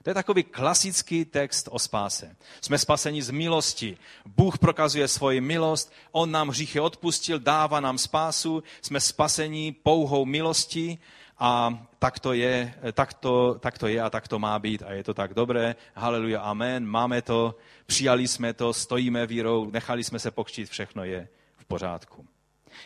[0.04, 2.36] To je takový klasický text o spáse.
[2.60, 3.96] Jsme spaseni z milosti.
[4.26, 10.98] Bůh prokazuje svoji milost, On nám hříchy odpustil, dává nám spásu, jsme spaseni pouhou milostí
[11.38, 14.92] a tak to, je, tak, to, tak to je a tak to má být a
[14.92, 15.76] je to tak dobré.
[15.94, 17.54] Haleluja, amen, máme to,
[17.86, 22.26] přijali jsme to, stojíme vírou, nechali jsme se pokřtít, všechno je v pořádku.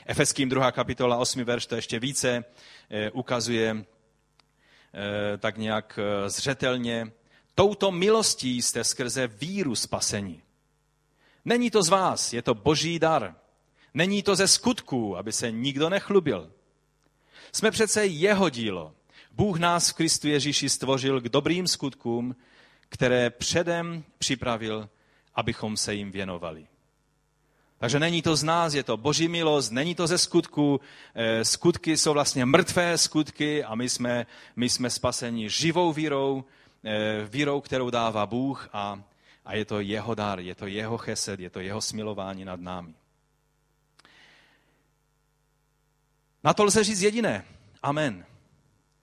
[0.06, 0.72] Efeským 2.
[0.72, 1.44] kapitola 8.
[1.44, 2.44] verš to ještě více
[2.90, 3.84] eh, ukazuje
[4.94, 7.12] eh, tak nějak eh, zřetelně.
[7.54, 10.42] Touto milostí jste skrze víru spasení.
[11.44, 13.34] Není to z vás, je to boží dar.
[13.94, 16.50] Není to ze skutků, aby se nikdo nechlubil.
[17.58, 18.92] Jsme přece jeho dílo.
[19.32, 22.36] Bůh nás v Kristu Ježíši stvořil k dobrým skutkům,
[22.88, 24.88] které předem připravil,
[25.34, 26.66] abychom se jim věnovali.
[27.78, 30.80] Takže není to z nás, je to boží milost, není to ze skutku.
[31.14, 36.44] Eh, skutky jsou vlastně mrtvé skutky a my jsme, my jsme spaseni živou vírou,
[36.84, 39.02] eh, vírou, kterou dává Bůh a,
[39.44, 42.94] a je to jeho dar, je to jeho chesed, je to jeho smilování nad námi.
[46.48, 47.44] Na to lze říct jediné.
[47.82, 48.24] Amen.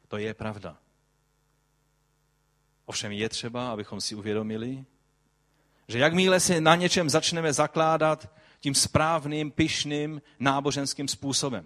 [0.07, 0.77] To je pravda.
[2.85, 4.85] Ovšem je třeba, abychom si uvědomili,
[5.87, 8.29] že jakmile se na něčem začneme zakládat
[8.59, 11.65] tím správným, pyšným, náboženským způsobem.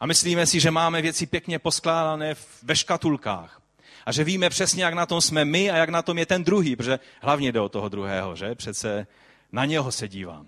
[0.00, 3.62] A myslíme si, že máme věci pěkně poskládané ve škatulkách.
[4.06, 6.44] A že víme přesně, jak na tom jsme my a jak na tom je ten
[6.44, 8.54] druhý, protože hlavně jde o toho druhého, že?
[8.54, 9.06] Přece
[9.52, 10.46] na něho se dívám.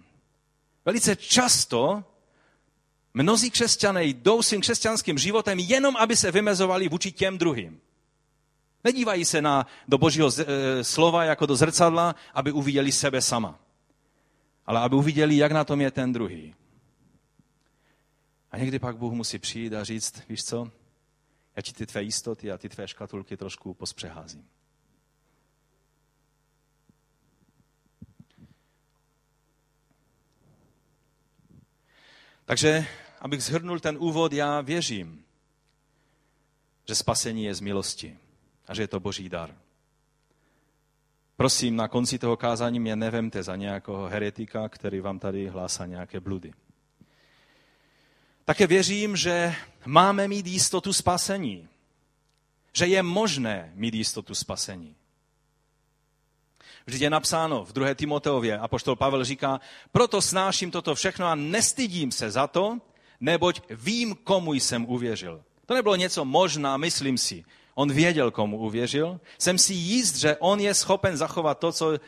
[0.84, 2.04] Velice často
[3.18, 7.80] Mnozí křesťané jdou svým křesťanským životem jenom, aby se vymezovali vůči těm druhým.
[8.84, 13.58] Nedívají se na, do božího z, e, slova jako do zrcadla, aby uviděli sebe sama.
[14.66, 16.54] Ale aby uviděli, jak na tom je ten druhý.
[18.50, 20.70] A někdy pak Bůh musí přijít a říct, víš co,
[21.56, 24.48] já ti ty tvé jistoty a ty tvé škatulky trošku pospřeházím.
[32.44, 32.86] Takže
[33.20, 35.24] abych zhrnul ten úvod, já věřím,
[36.88, 38.18] že spasení je z milosti
[38.66, 39.54] a že je to boží dar.
[41.36, 46.20] Prosím, na konci toho kázání mě nevemte za nějakého heretika, který vám tady hlásá nějaké
[46.20, 46.52] bludy.
[48.44, 49.54] Také věřím, že
[49.86, 51.68] máme mít jistotu spasení.
[52.72, 54.96] Že je možné mít jistotu spasení.
[56.86, 57.94] Vždyť je napsáno v 2.
[57.94, 59.60] Timoteově, apoštol Pavel říká,
[59.92, 62.78] proto snáším toto všechno a nestydím se za to,
[63.20, 65.42] neboť vím, komu jsem uvěřil.
[65.66, 67.44] To nebylo něco možná, myslím si.
[67.74, 69.20] On věděl, komu uvěřil.
[69.38, 71.98] Jsem si jist, že on je schopen zachovat to, co,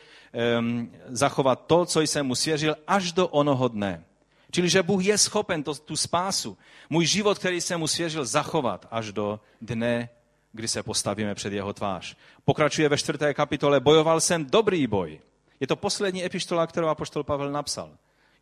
[0.59, 4.05] um, zachovat to, co jsem mu svěřil, až do onoho dne.
[4.51, 6.59] Čili, že Bůh je schopen to, tu spásu,
[6.91, 10.09] můj život, který jsem mu svěřil, zachovat až do dne,
[10.53, 12.17] kdy se postavíme před jeho tvář.
[12.45, 15.21] Pokračuje ve čtvrté kapitole, bojoval jsem dobrý boj.
[15.61, 17.91] Je to poslední epištola, kterou apoštol Pavel napsal.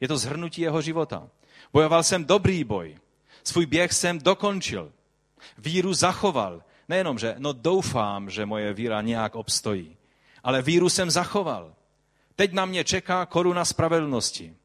[0.00, 1.28] Je to zhrnutí jeho života.
[1.72, 2.98] Bojoval jsem dobrý boj.
[3.44, 4.92] Svůj běh jsem dokončil.
[5.58, 6.62] Víru zachoval.
[6.88, 9.96] Nejenom, že no doufám, že moje víra nějak obstojí,
[10.42, 11.74] ale víru jsem zachoval.
[12.36, 14.56] Teď na mě čeká koruna spravedlnosti.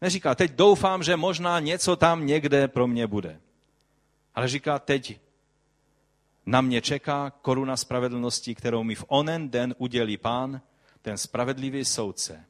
[0.00, 3.40] Neříká, teď doufám, že možná něco tam někde pro mě bude.
[4.34, 5.20] Ale říká, teď
[6.46, 10.60] na mě čeká koruna spravedlnosti, kterou mi v onen den udělí pán,
[11.02, 12.44] ten spravedlivý soudce.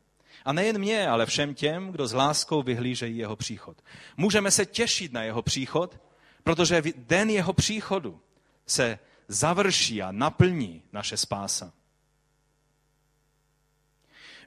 [0.47, 3.83] A nejen mě, ale všem těm, kdo s láskou vyhlížejí jeho příchod.
[4.17, 6.01] Můžeme se těšit na jeho příchod,
[6.45, 8.21] protože den jeho příchodu
[8.67, 11.73] se završí a naplní naše spása.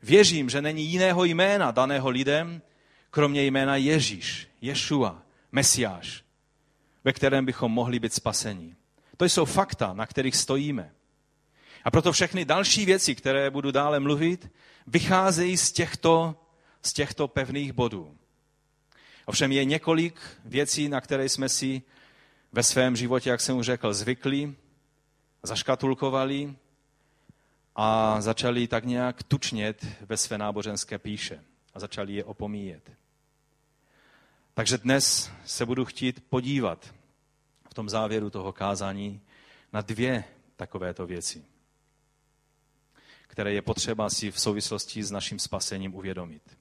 [0.04, 2.62] Věřím, že není jiného jména daného lidem,
[3.12, 6.24] kromě jména Ježíš, Ješua, Mesiáš,
[7.04, 8.76] ve kterém bychom mohli být spaseni.
[9.18, 10.92] To jsou fakta, na kterých stojíme.
[11.84, 14.52] A proto všechny další věci, které budu dále mluvit,
[14.88, 16.36] vycházejí z těchto,
[16.82, 18.15] z těchto pevných bodů.
[19.26, 21.82] Ovšem je několik věcí, na které jsme si
[22.52, 24.56] ve svém životě, jak jsem už řekl, zvykli,
[25.44, 26.56] zaškatulkovali
[27.76, 32.92] a začali tak nějak tučnět ve své náboženské píše a začali je opomíjet.
[34.54, 36.94] Takže dnes se budu chtít podívat
[37.70, 39.22] v tom závěru toho kázání
[39.74, 40.24] na dvě
[40.56, 41.46] takovéto věci,
[43.30, 46.58] které je potřeba si v souvislosti s naším spasením uvědomit.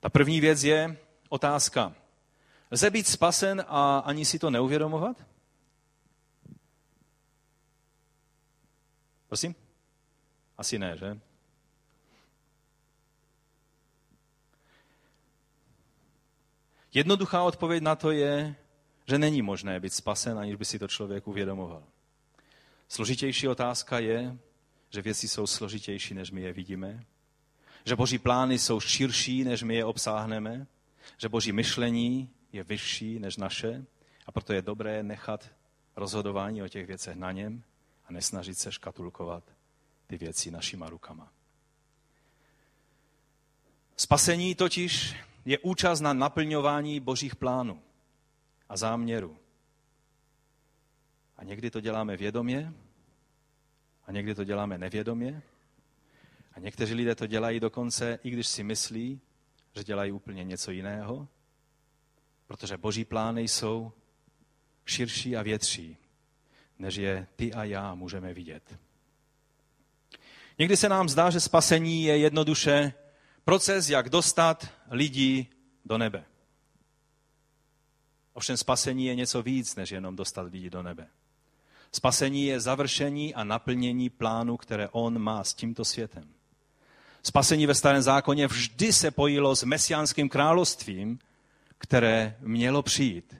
[0.00, 0.96] Ta první věc je
[1.28, 1.94] otázka.
[2.70, 5.26] Lze být spasen a ani si to neuvědomovat?
[9.28, 9.54] Prosím?
[10.58, 11.20] Asi ne, že?
[16.94, 18.56] Jednoduchá odpověď na to je,
[19.06, 21.84] že není možné být spasen, aniž by si to člověk uvědomoval.
[22.88, 24.38] Složitější otázka je,
[24.90, 27.04] že věci jsou složitější, než my je vidíme,
[27.84, 30.66] že boží plány jsou širší, než my je obsáhneme,
[31.18, 33.84] že boží myšlení je vyšší než naše
[34.26, 35.50] a proto je dobré nechat
[35.96, 37.62] rozhodování o těch věcech na něm
[38.08, 39.44] a nesnažit se škatulkovat
[40.06, 41.32] ty věci našima rukama.
[43.96, 47.82] Spasení totiž je účast na naplňování božích plánů
[48.68, 49.36] a záměrů.
[51.36, 52.72] A někdy to děláme vědomě
[54.10, 55.42] a někdy to děláme nevědomě.
[56.52, 59.20] A někteří lidé to dělají dokonce, i když si myslí,
[59.76, 61.28] že dělají úplně něco jiného,
[62.46, 63.92] protože boží plány jsou
[64.86, 65.96] širší a větší,
[66.78, 68.78] než je ty a já můžeme vidět.
[70.58, 72.92] Někdy se nám zdá, že spasení je jednoduše
[73.44, 75.46] proces, jak dostat lidi
[75.84, 76.24] do nebe.
[78.32, 81.08] Ovšem spasení je něco víc, než jenom dostat lidi do nebe.
[81.92, 86.28] Spasení je završení a naplnění plánu, které on má s tímto světem.
[87.22, 91.18] Spasení ve starém zákoně vždy se pojilo s mesiánským královstvím,
[91.78, 93.36] které mělo přijít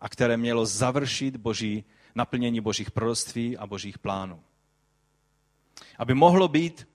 [0.00, 1.84] a které mělo završit boží,
[2.14, 4.42] naplnění božích proroctví a božích plánů.
[5.98, 6.88] Aby mohlo být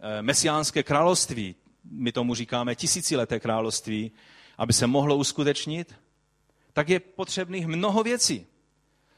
[0.00, 4.12] eh, mesiánské království, my tomu říkáme tisícileté království,
[4.58, 5.94] aby se mohlo uskutečnit,
[6.72, 8.46] tak je potřebných mnoho věcí.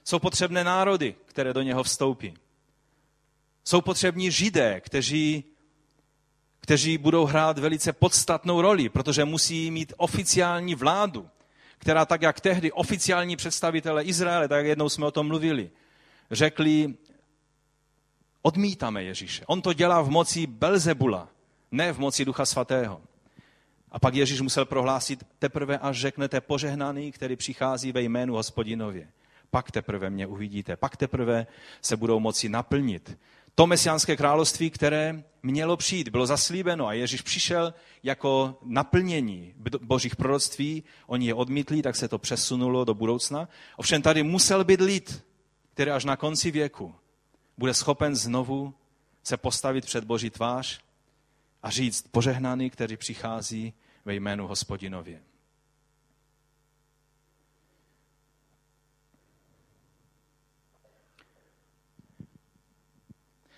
[0.04, 2.34] Jsou potřebné národy, které do něho vstoupí.
[3.64, 5.44] Jsou potřební židé, kteří,
[6.60, 11.28] kteří budou hrát velice podstatnou roli, protože musí mít oficiální vládu,
[11.78, 15.70] která tak, jak tehdy oficiální představitele Izraele, tak jednou jsme o tom mluvili,
[16.30, 16.94] řekli,
[18.42, 19.44] odmítáme Ježíše.
[19.46, 21.28] On to dělá v moci Belzebula,
[21.70, 23.00] ne v moci Ducha Svatého.
[23.90, 29.08] A pak Ježíš musel prohlásit, teprve až řeknete požehnaný, který přichází ve jménu hospodinově.
[29.52, 31.46] Pak teprve mě uvidíte, pak teprve
[31.82, 33.18] se budou moci naplnit.
[33.54, 40.84] To mesiánské království, které mělo přijít, bylo zaslíbeno a Ježíš přišel jako naplnění božích proroctví.
[41.06, 43.48] Oni je odmítli, tak se to přesunulo do budoucna.
[43.76, 45.24] Ovšem tady musel být lid,
[45.74, 46.94] který až na konci věku
[47.58, 48.74] bude schopen znovu
[49.22, 50.80] se postavit před Boží tvář
[51.62, 53.72] a říct požehnaný, který přichází
[54.04, 55.20] ve jménu hospodinově.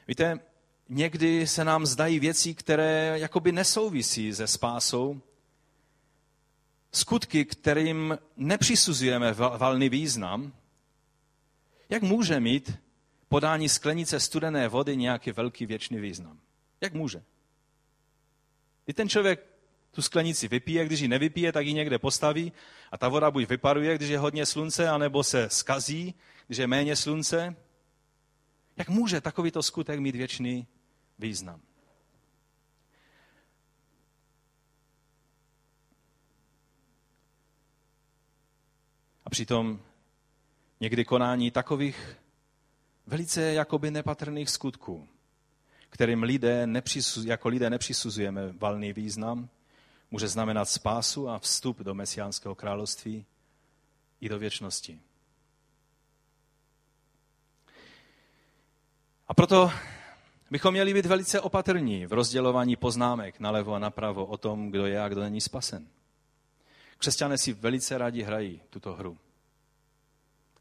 [0.08, 0.40] Víte,
[0.88, 5.20] někdy se nám zdají věci, které jakoby nesouvisí se spásou,
[6.92, 10.52] skutky, kterým nepřisuzujeme valný význam,
[11.88, 12.78] jak může mít
[13.28, 16.40] podání sklenice studené vody nějaký velký věčný význam?
[16.80, 17.22] Jak může?
[18.86, 19.46] I ten člověk
[19.90, 22.52] tu sklenici vypije, když ji nevypije, tak ji někde postaví
[22.92, 26.14] a ta voda buď vyparuje, když je hodně slunce, anebo se skazí,
[26.46, 27.56] když je méně slunce.
[28.76, 30.66] Jak může takovýto skutek mít věčný
[31.18, 31.60] význam?
[39.24, 39.80] A přitom
[40.80, 42.16] někdy konání takových
[43.06, 45.08] velice jakoby nepatrných skutků,
[45.90, 49.48] kterým lidé nepřisuz, jako lidé nepřisuzujeme valný význam,
[50.10, 53.26] může znamenat spásu a vstup do mesiánského království
[54.20, 55.00] i do věčnosti.
[59.28, 59.70] A proto
[60.50, 65.02] bychom měli být velice opatrní v rozdělování poznámek nalevo a napravo o tom, kdo je
[65.02, 65.86] a kdo není spasen.
[66.98, 69.18] Křesťané si velice rádi hrají tuto hru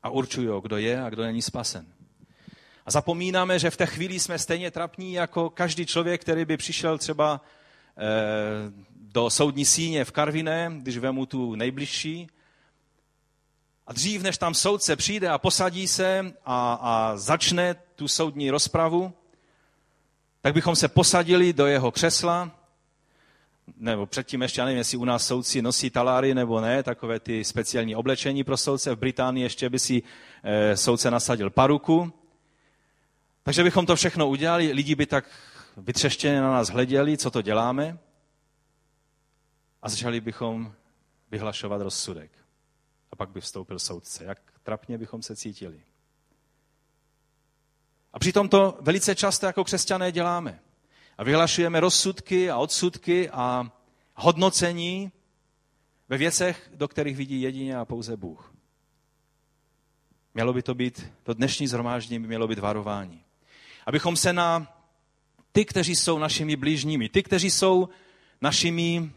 [0.03, 1.85] a určují, kdo je a kdo není spasen.
[2.85, 6.97] A zapomínáme, že v té chvíli jsme stejně trapní jako každý člověk, který by přišel
[6.97, 7.41] třeba
[7.97, 8.03] eh,
[8.95, 12.27] do soudní síně v Karviné, když vemu tu nejbližší,
[13.87, 19.13] A dřív, než tam soudce přijde a posadí se a, a začne tu soudní rozpravu,
[20.41, 22.51] tak bychom se posadili do jeho křesla,
[23.77, 27.43] nebo předtím ještě, já nevím, jestli u nás soudci nosí taláry nebo ne, takové ty
[27.43, 28.95] speciální oblečení pro soudce.
[28.95, 30.03] V Británii ještě by si
[30.43, 32.13] e, soudce nasadil paruku.
[33.43, 35.25] Takže bychom to všechno udělali, lidi by tak
[35.77, 37.97] vytřeštěně na nás hleděli, co to děláme
[39.81, 40.73] a začali bychom
[41.31, 42.42] vyhlašovat rozsudek.
[43.13, 44.23] A pak by vstoupil soudce.
[44.23, 45.81] Jak trapně bychom se cítili.
[48.13, 50.59] A přitom to velice často jako křesťané děláme.
[51.17, 53.71] A vyhlašujeme rozsudky a odsudky a
[54.15, 55.11] hodnocení
[56.09, 58.53] ve věcech, do kterých vidí jedině a pouze Bůh.
[60.33, 63.23] Mělo by to být, to dnešní zhromáždění by mělo být varování.
[63.85, 64.77] Abychom se na
[65.51, 67.89] ty, kteří jsou našimi blížními, ty, kteří jsou
[68.41, 69.11] našimi,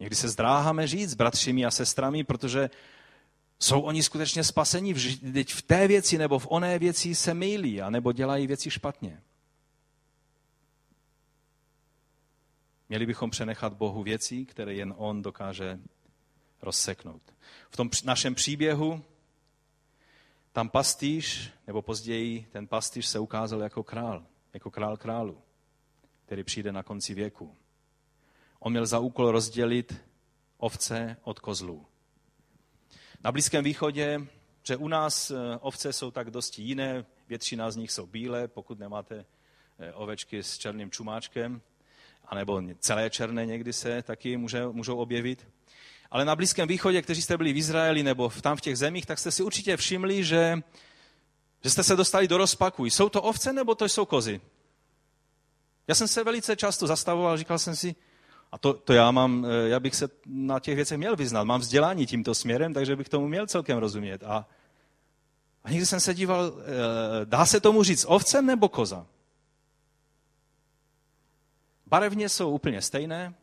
[0.00, 2.70] někdy se zdráháme říct, bratřími a sestrami, protože
[3.58, 4.92] jsou oni skutečně spasení?
[4.92, 9.22] Vždyť v té věci nebo v oné věci se mýlí, nebo dělají věci špatně.
[12.88, 15.78] Měli bychom přenechat Bohu věci, které jen On dokáže
[16.62, 17.22] rozseknout.
[17.70, 19.04] V tom našem příběhu
[20.52, 25.38] tam pastýř, nebo později ten pastýř se ukázal jako král, jako král králu,
[26.26, 27.56] který přijde na konci věku.
[28.58, 30.04] On měl za úkol rozdělit
[30.56, 31.86] ovce od kozlů.
[33.24, 34.20] Na Blízkém východě,
[34.62, 38.78] že u nás eh, ovce jsou tak dosti jiné, většina z nich jsou bílé, pokud
[38.78, 39.24] nemáte
[39.78, 41.60] eh, ovečky s černým čumáčkem,
[42.24, 45.48] anebo celé černé někdy se taky může, můžou objevit.
[46.10, 49.18] Ale na Blízkém východě, kteří jste byli v Izraeli nebo tam v těch zemích, tak
[49.18, 50.62] jste si určitě všimli, že,
[51.64, 52.86] že jste se dostali do rozpaku.
[52.86, 54.40] Jsou to ovce nebo to jsou kozy?
[55.88, 57.94] Já jsem se velice často zastavoval, říkal jsem si,
[58.52, 61.44] a to, to já mám, eh, já bych se na těch věcech měl vyznat.
[61.44, 64.24] Mám vzdělání tímto směrem, takže bych tomu měl celkem rozumět.
[64.24, 64.46] A,
[65.64, 66.64] a někdy jsem se díval, eh,
[67.24, 69.06] dá se tomu říct ovce nebo koza?
[71.86, 73.34] Barevně jsou úplně stejné.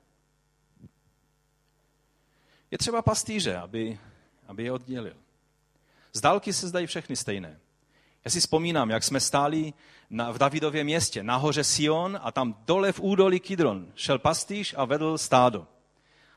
[2.72, 3.99] Je třeba pastýře, aby,
[4.47, 5.16] aby je oddělil.
[6.14, 7.60] Z dálky se zdají všechny stejné.
[8.26, 9.73] Já si vzpomínám, jak jsme stáli
[10.09, 14.86] na, v Davidově městě, nahoře Sion a tam dole v údolí Kidron šel pastýř a
[14.86, 15.67] vedl stádo.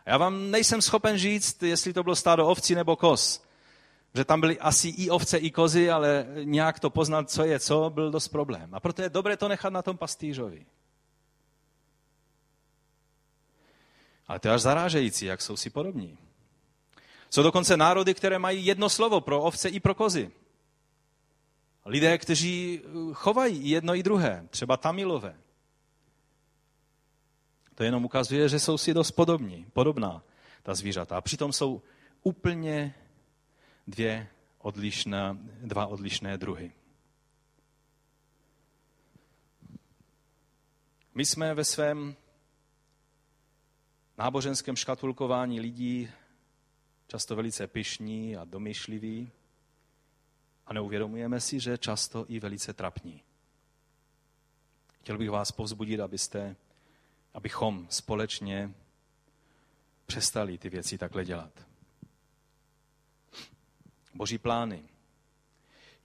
[0.07, 3.43] A já vám nejsem schopen říct, jestli to bylo stádo ovcí nebo kos.
[4.15, 7.91] Že tam byly asi i ovce, i kozy, ale nějak to poznat, co je co,
[7.91, 8.75] byl dost problém.
[8.75, 10.67] A proto je dobré to nechat na tom pastýřovi.
[14.29, 16.19] Ale to je až zarážející, jak jsou si podobní.
[17.31, 20.31] Jsou dokonce národy, které mají jedno slovo pro ovce i pro kozy.
[21.89, 25.41] Lidé, kteří eh, chovají jedno i druhé, třeba Tamilové.
[27.75, 30.23] To jenom ukazuje, že jsou si dost podobní, podobná
[30.63, 31.17] ta zvířata.
[31.17, 31.83] A přitom jsou
[32.23, 32.95] úplně
[33.87, 34.29] dvě
[34.59, 36.73] odlišné, dva odlišné druhy.
[41.15, 42.17] My jsme ve svém
[44.19, 46.11] náboženském škatulkování lidí
[47.07, 49.33] často velice pyšní a domyšliví
[50.69, 53.23] a neuvědomujeme si, že často i velice trapní.
[55.01, 56.57] Chtěl bych vás povzbudit, abyste,
[57.35, 58.75] abychom společně
[60.07, 61.67] přestali ty věci takhle dělat.
[64.15, 64.85] Boží plány,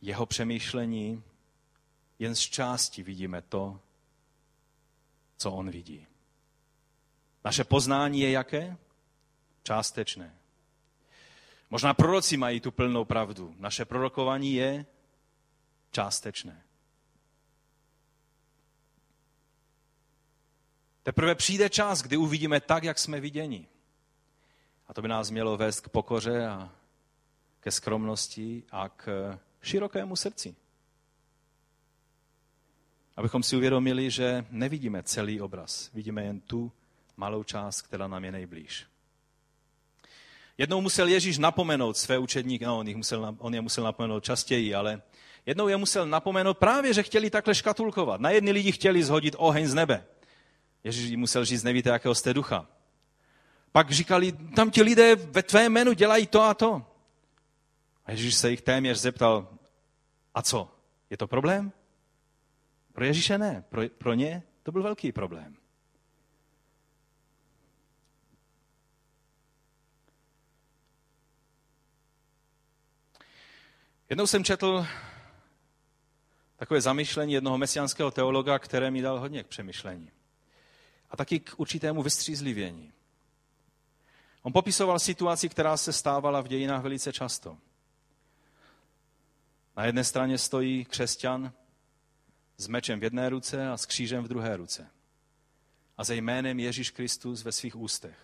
[0.01, 1.23] jeho přemýšlení,
[2.19, 3.79] jen z části vidíme to,
[5.37, 6.07] co on vidí.
[7.43, 8.77] Naše poznání je jaké?
[9.63, 10.42] Částečné.
[11.73, 13.55] Možná proroci mají tu plnou pravdu.
[13.59, 14.85] Naše prorokování je
[15.91, 16.63] částečné.
[21.03, 23.67] Teprve přijde čas, kdy uvidíme tak, jak jsme viděni.
[24.87, 26.71] A to by nás mělo vést k pokoře a
[27.59, 30.55] ke skromnosti a k širokému srdci.
[33.15, 36.71] Abychom si uvědomili, že nevidíme celý obraz, vidíme jen tu
[37.17, 38.92] malou část, která nám je nejblíž.
[40.57, 45.01] Jednou musel Ježíš napomenout své učedníky, no on, musel, on je musel napomenout častěji, ale
[45.45, 48.21] jednou je musel napomenout právě, že chtěli takhle škatulkovat.
[48.21, 50.05] Na jedny lidi chtěli zhodit oheň z nebe.
[50.83, 52.67] Ježíš jim musel říct, nevíte, jakého jste ducha.
[53.71, 56.85] Pak říkali, tam ti lidé ve tvé jménu dělají to a to.
[58.05, 59.47] A Ježíš se jich téměř zeptal,
[60.33, 60.71] a co,
[61.09, 61.71] je to problém?
[62.93, 65.55] Pro Ježíše ne, pro, pro ně to byl velký problém.
[74.13, 74.87] Jednou jsem četl
[76.55, 80.11] takové zamyšlení jednoho mesiánského teologa, které mi dal hodně k přemýšlení.
[81.09, 82.93] A taky k určitému vystřízlivění.
[84.41, 87.57] On popisoval situaci, která se stávala v dějinách velice často.
[89.75, 91.51] Na jedné straně stojí křesťan
[92.57, 94.89] s mečem v jedné ruce a s křížem v druhé ruce.
[95.97, 98.17] A ze jménem Ježíš Kristus ve svých ústech.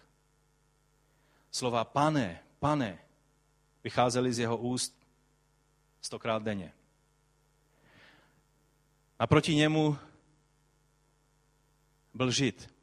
[1.51, 2.99] Slova pane, pane
[3.83, 4.98] vycházely z jeho úst
[6.01, 6.73] stokrát denně.
[9.19, 9.97] Naproti němu
[12.13, 12.73] byl žid.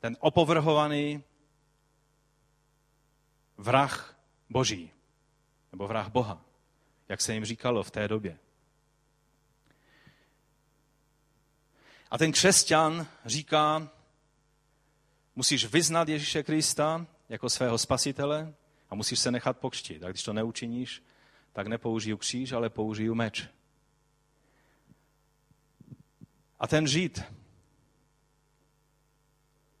[0.00, 1.24] Ten opovrhovaný
[3.56, 4.18] vrah
[4.50, 4.90] boží,
[5.72, 6.44] nebo vrah Boha,
[7.08, 8.38] jak se jim říkalo v té době.
[12.10, 13.90] A ten křesťan říká,
[15.36, 18.54] musíš vyznat Ježíše Krista jako svého spasitele
[18.90, 20.02] a musíš se nechat pokřtít.
[20.02, 21.02] A když to neučiníš,
[21.52, 23.48] tak nepoužiju kříž, ale použiju meč.
[26.60, 27.22] A ten žít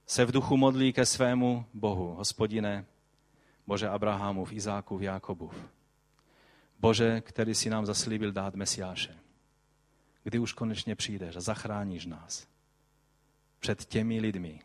[0.06, 2.86] se v duchu modlí ke svému Bohu, hospodine,
[3.66, 5.54] Bože Abrahamův, Izákův, Jákobův.
[6.78, 9.18] Bože, který si nám zaslíbil dát Mesiáše.
[10.22, 12.48] Kdy už konečně přijdeš a zachráníš nás
[13.58, 14.60] před těmi lidmi,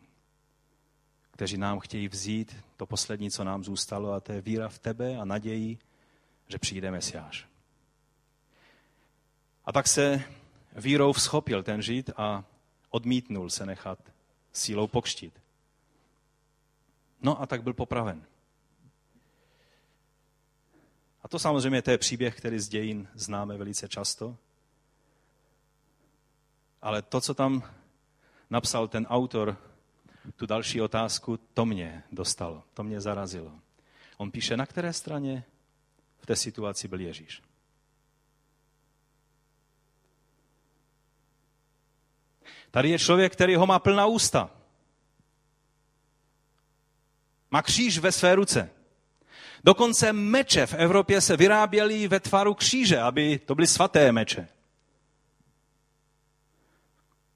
[1.30, 5.16] kteří nám chtějí vzít to poslední, co nám zůstalo, a to je víra v tebe
[5.16, 5.78] a naději,
[6.48, 7.48] že přijde Mesiáš.
[9.64, 10.22] A tak se
[10.76, 12.44] vírou vzchopil ten žid a
[12.90, 13.98] odmítnul se nechat
[14.52, 15.42] sílou pokštit.
[17.22, 18.24] No a tak byl popraven.
[21.22, 24.36] A to samozřejmě to je příběh, který z dějin známe velice často.
[26.82, 27.62] Ale to, co tam
[28.50, 29.56] napsal ten autor,
[30.36, 33.52] tu další otázku, to mě dostalo, to mě zarazilo.
[34.16, 35.44] On píše, na které straně
[36.24, 37.42] v té situaci byl Ježíš.
[42.70, 44.50] Tady je člověk, který ho má plná ústa.
[47.50, 48.70] Má kříž ve své ruce.
[49.64, 54.48] Dokonce meče v Evropě se vyráběly ve tvaru kříže, aby to byly svaté meče.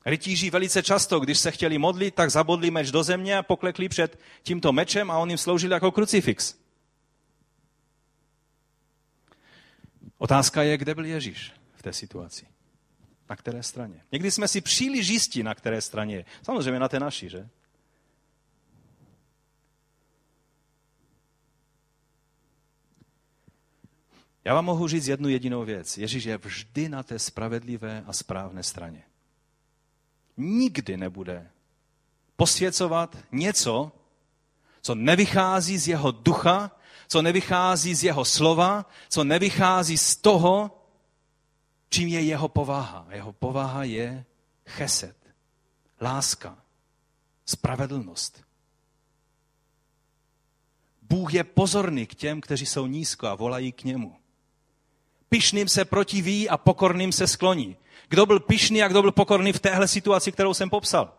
[0.04, 4.20] Rytíři velice často, když se chtěli modlit, tak zabodli meč do země a poklekli před
[4.42, 6.57] tímto mečem a on jim sloužil jako krucifix.
[10.18, 12.46] Otázka je, kde byl Ježíš v té situaci.
[13.30, 14.04] Na které straně?
[14.12, 16.24] Někdy jsme si příliš jistí, na které straně je.
[16.42, 17.48] Samozřejmě na té naší, že?
[24.44, 25.98] Já vám mohu říct jednu jedinou věc.
[25.98, 29.02] Ježíš je vždy na té spravedlivé a správné straně.
[30.36, 31.50] Nikdy nebude
[32.36, 33.92] posvěcovat něco,
[34.80, 36.77] co nevychází z jeho ducha,
[37.08, 40.70] co nevychází z jeho slova, co nevychází z toho,
[41.88, 43.06] čím je jeho povaha.
[43.10, 44.24] Jeho povaha je
[44.66, 45.16] cheset,
[46.00, 46.58] láska,
[47.46, 48.44] spravedlnost.
[51.02, 54.16] Bůh je pozorný k těm, kteří jsou nízko a volají k němu.
[55.28, 57.76] Pišným se protiví a pokorným se skloní.
[58.08, 61.14] Kdo byl pišný a kdo byl pokorný v téhle situaci, kterou jsem popsal?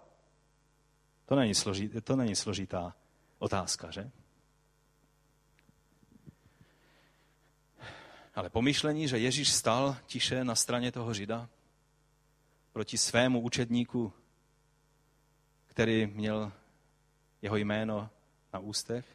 [1.26, 2.96] To není, složitá, to není složitá
[3.40, 4.12] otázka, že?
[8.40, 11.50] Ale pomyšlení, že Ježíš stal tiše na straně toho žida
[12.72, 14.14] proti svému učedníku,
[15.68, 16.52] který měl
[17.42, 18.10] jeho jméno
[18.54, 19.06] na ústech,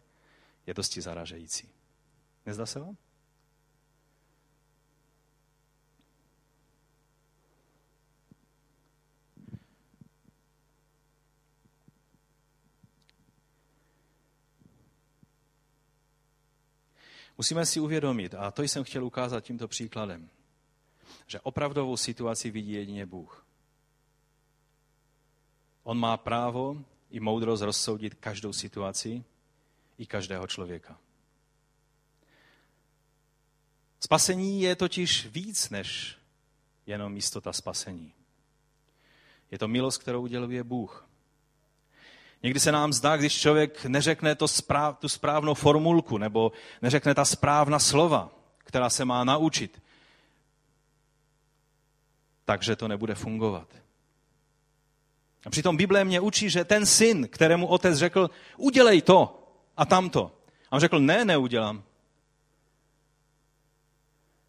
[0.67, 1.69] je dosti zaražející.
[2.47, 2.97] Nezdá se vám?
[17.39, 20.31] Musíme si uvědomit, a to jsem chtěl ukázat tímto příkladem,
[21.27, 23.47] že opravdovou situaci vidí jedině Bůh.
[25.83, 29.25] On má právo i moudrost rozsoudit každou situaci
[29.99, 30.99] i každého člověka.
[34.01, 36.19] Spasení je totiž víc než
[36.87, 38.13] jenom jistota spasení.
[39.51, 41.09] Je to milost, kterou uděluje Bůh.
[42.45, 47.25] Někdy se nám zdá, když člověk neřekne to správ, tu správnou formulku nebo neřekne ta
[47.25, 49.83] správná slova, která se má naučit,
[52.45, 53.69] takže to nebude fungovat.
[55.47, 60.39] A přitom Bible mě učí, že ten syn, kterému otec řekl, udělej to a tamto.
[60.71, 61.83] A on řekl, ne, neudělám.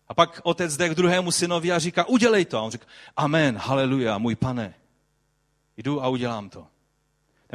[0.08, 2.58] A pak otec jde k druhému synovi a říká, udělej to.
[2.58, 2.86] A on říká,
[3.18, 4.76] amen, haleluja, můj pane.
[5.78, 6.68] Jdu a udělám to.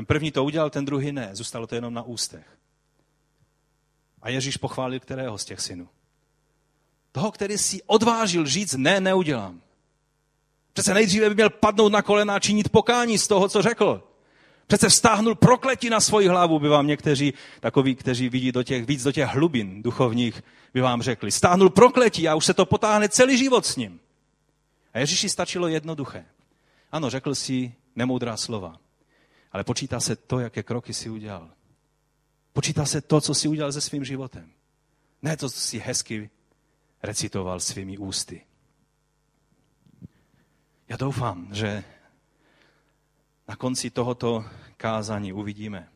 [0.01, 1.31] Ten první to udělal, ten druhý ne.
[1.33, 2.59] Zůstalo to jenom na ústech.
[4.23, 5.89] A Ježíš pochválil kterého z těch synů?
[7.13, 9.61] Toho, který si odvážil říct, ne, neudělám.
[10.73, 14.03] Přece nejdříve by měl padnout na kolena a činit pokání z toho, co řekl.
[14.67, 19.03] Přece vztáhnul prokletí na svoji hlavu, by vám někteří, takoví, kteří vidí do těch, víc
[19.03, 20.43] do těch hlubin duchovních,
[20.75, 21.33] by vám řekli.
[21.33, 24.01] Stáhnul prokletí a už se to potáhne celý život s ním.
[24.95, 26.25] A Ježíši stačilo jednoduché.
[26.93, 28.77] Ano, řekl si nemoudrá slova,
[29.53, 31.51] ale počítá se to, jaké kroky si udělal.
[32.53, 34.53] Počítá se to, co si udělal se svým životem.
[35.23, 36.31] Ne to, co si hezky
[37.03, 38.47] recitoval svými ústy.
[40.89, 41.85] Já doufám, že
[43.49, 44.45] na konci tohoto
[44.77, 45.89] kázání uvidíme,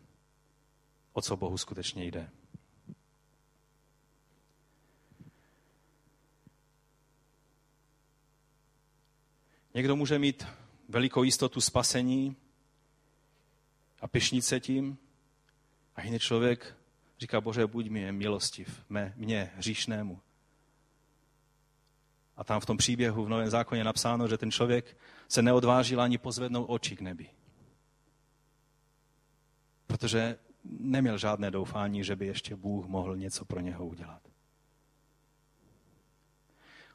[1.13, 2.31] o co Bohu skutečně jde.
[9.75, 10.47] Někdo může mít
[10.89, 12.37] velikou jistotu spasení
[14.05, 14.99] a pyšnit se tím,
[15.97, 16.77] a jiný člověk
[17.19, 20.21] říká, Bože, buď mi milostiv, mé, mě, hříšnému.
[22.37, 24.97] A tam v tom příběhu v Novém zákoně napsáno, že ten člověk
[25.29, 27.31] se neodvážil ani pozvednout oči k nebi.
[29.87, 34.23] Protože neměl žádné doufání, že by ještě Bůh mohl něco pro něho udělat.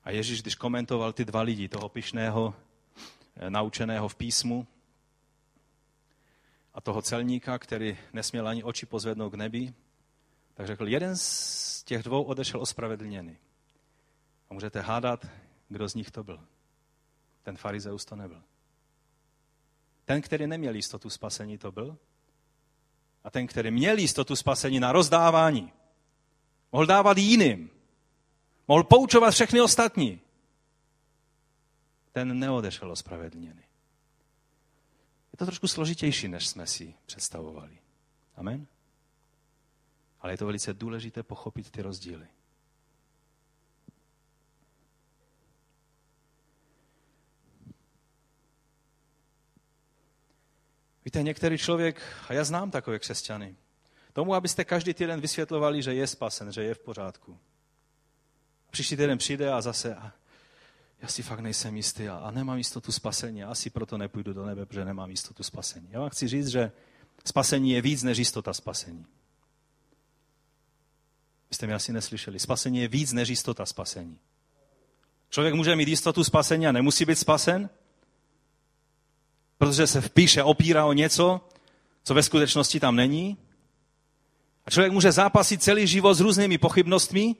[0.03, 2.55] A Ježíš, když komentoval ty dva lidi, toho pišného,
[3.35, 4.67] eh, naučeného v písmu
[6.73, 9.73] a toho celníka, který nesměl ani oči pozvednout k nebi,
[10.53, 13.37] tak řekl, jeden z těch dvou odešel ospravedlněný.
[14.49, 15.27] A můžete hádat,
[15.69, 16.39] kdo z nich to byl.
[17.43, 18.43] Ten farizeus to nebyl.
[20.05, 21.97] Ten, který neměl jistotu spasení, to byl.
[23.23, 25.73] A ten, který měl jistotu spasení na rozdávání,
[26.71, 27.69] mohl dávat jiným,
[28.67, 30.21] mohl poučovat všechny ostatní,
[32.11, 33.68] ten neodešel ospravedlněný.
[35.39, 37.77] To trošku složitější, než jsme si představovali.
[38.35, 38.67] Amen?
[40.19, 42.27] Ale je to velice důležité pochopit ty rozdíly.
[51.05, 53.55] Víte, některý člověk, a já znám takové křesťany,
[54.13, 57.39] tomu, abyste každý týden vysvětlovali, že je spasen, že je v pořádku.
[58.69, 60.13] Příští týden přijde a zase, a
[61.01, 64.65] já si fakt nejsem jistý a, a nemám jistotu spasení, asi proto nepůjdu do nebe,
[64.65, 65.87] protože nemám jistotu spasení.
[65.91, 66.71] Já vám chci říct, že
[67.25, 69.05] spasení je víc než jistota spasení.
[71.49, 72.39] Vy jste mi asi neslyšeli.
[72.39, 74.17] Spasení je víc než jistota spasení.
[75.29, 77.69] Člověk může mít jistotu spasení a nemusí být spasen,
[79.57, 81.49] protože se v píše opírá o něco,
[82.03, 83.37] co ve skutečnosti tam není.
[84.65, 87.35] A člověk může zápasit celý život s různými pochybnostmi,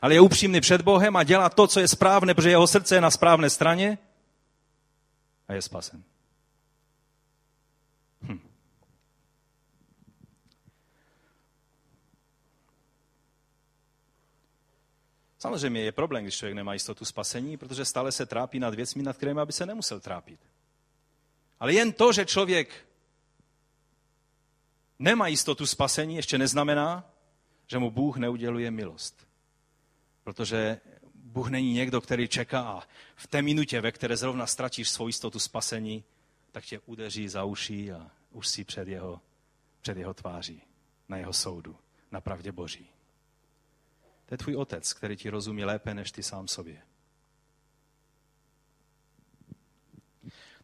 [0.00, 3.00] ale je upřímný před Bohem a dělá to, co je správné, protože jeho srdce je
[3.00, 3.98] na správné straně
[5.48, 6.02] a je spasen.
[8.22, 8.40] Hm.
[15.38, 19.16] Samozřejmě je problém, když člověk nemá jistotu spasení, protože stále se trápí nad věcmi, nad
[19.16, 20.40] kterými by se nemusel trápit.
[21.60, 22.86] Ale jen to, že člověk
[24.98, 27.10] nemá jistotu spasení, ještě neznamená,
[27.66, 29.29] že mu Bůh neuděluje milost.
[30.24, 30.80] Protože
[31.14, 32.82] Bůh není někdo, který čeká a
[33.16, 36.04] v té minutě, ve které zrovna ztratíš svou jistotu spasení,
[36.52, 39.20] tak tě udeří za uší a už si před jeho,
[39.80, 40.62] před jeho tváří,
[41.08, 41.76] na jeho soudu,
[42.10, 42.86] na pravdě Boží.
[44.26, 46.82] To je tvůj otec, který ti rozumí lépe než ty sám sobě.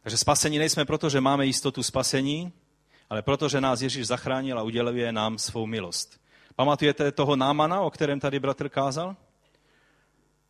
[0.01, 2.53] Takže spasení nejsme proto, že máme jistotu spasení,
[3.09, 6.21] ale proto, že nás Ježíš zachránil a uděluje nám svou milost.
[6.55, 9.15] Pamatujete toho námana, o kterém tady bratr kázal?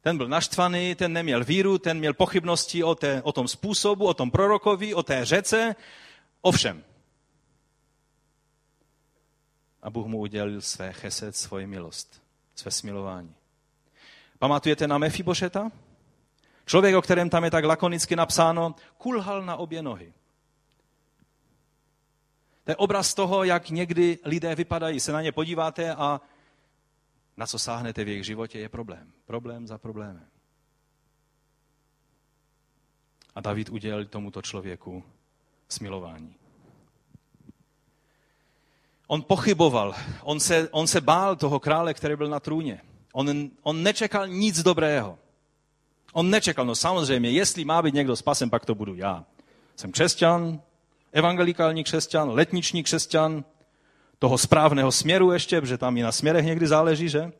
[0.08, 4.14] Ten byl naštvaný, ten neměl víru, ten měl pochybnosti o, té, o tom způsobu, o
[4.14, 5.76] tom prorokovi, o té řece,
[6.42, 6.84] o všem.
[9.82, 12.22] A Bůh mu udělil své chesed, svoji milost,
[12.56, 13.36] své smilování.
[14.40, 15.72] Pamatujete na Mefibošeta?
[16.66, 20.14] Člověk, o kterém tam je tak lakonicky napsáno, kulhal na obě nohy.
[22.64, 25.00] To je obraz toho, jak někdy lidé vypadají.
[25.00, 26.22] Se na ně podíváte a
[27.38, 29.12] na co sáhnete v jejich životě, je problém.
[29.26, 30.28] Problém za problémem.
[33.36, 35.04] A David udělal tomuto člověku
[35.70, 36.36] smilování.
[39.08, 42.82] On pochyboval, on se, on se bál toho krále, který byl na trůně.
[43.14, 45.20] On, on nečekal nic dobrého.
[46.14, 49.26] On nečekal, no samozřejmě, jestli má být někdo spasen, pak to budu já.
[49.76, 50.62] Jsem křesťan,
[51.12, 53.44] evangelikální křesťan, letniční křesťan,
[54.20, 57.32] toho správného směru ještě, protože tam i na směrech někdy záleží, že?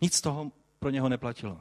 [0.00, 1.60] Nic z toho pro něho neplatilo.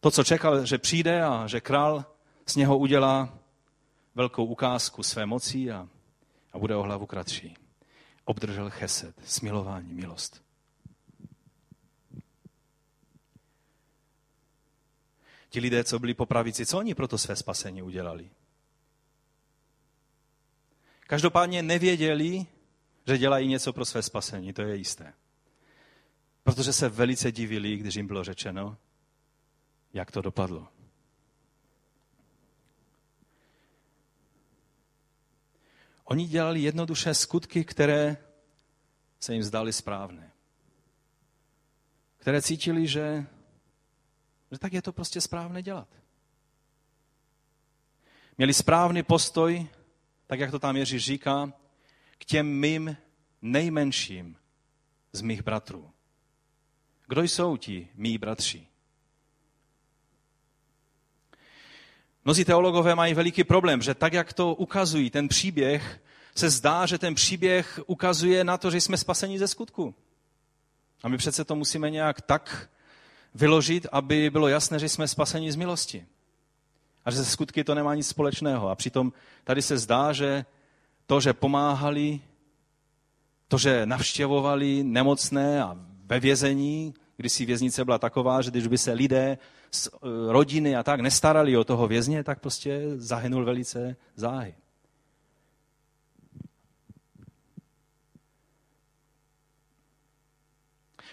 [0.00, 2.04] To, co čekal, že přijde a že král
[2.46, 3.38] z něho udělá
[4.14, 5.88] velkou ukázku své moci a,
[6.52, 7.56] a bude o hlavu kratší.
[8.24, 10.42] Obdržel chesed, smilování, milost.
[15.48, 18.30] Ti lidé, co byli po pravici, co oni pro to své spasení udělali?
[21.06, 22.46] Každopádně nevěděli,
[23.06, 25.12] že dělají něco pro své spasení, to je jisté.
[26.42, 28.78] Protože se velice divili, když jim bylo řečeno,
[29.92, 30.68] jak to dopadlo.
[36.04, 38.16] Oni dělali jednoduše skutky, které
[39.20, 40.32] se jim zdaly správné.
[42.18, 43.26] Které cítili, že,
[44.52, 45.88] že tak je to prostě správné dělat.
[48.38, 49.68] Měli správný postoj,
[50.26, 51.52] tak jak to tam Ježíš říká,
[52.18, 52.96] k těm mým
[53.42, 54.36] nejmenším
[55.12, 55.90] z mých bratrů.
[57.08, 58.66] Kdo jsou ti mý bratři?
[62.24, 66.02] Mnozí teologové mají veliký problém, že tak, jak to ukazují, ten příběh,
[66.34, 69.94] se zdá, že ten příběh ukazuje na to, že jsme spaseni ze skutku.
[71.02, 72.70] A my přece to musíme nějak tak
[73.34, 76.06] vyložit, aby bylo jasné, že jsme spaseni z milosti.
[77.06, 78.68] A že ze skutky to nemá nic společného.
[78.68, 79.12] A přitom
[79.44, 80.44] tady se zdá, že
[81.06, 82.20] to, že pomáhali,
[83.48, 85.76] to, že navštěvovali nemocné a
[86.06, 89.38] ve vězení, když si věznice byla taková, že když by se lidé
[89.70, 89.90] z e,
[90.32, 94.54] rodiny a tak nestarali o toho vězně, tak prostě zahynul velice záhy.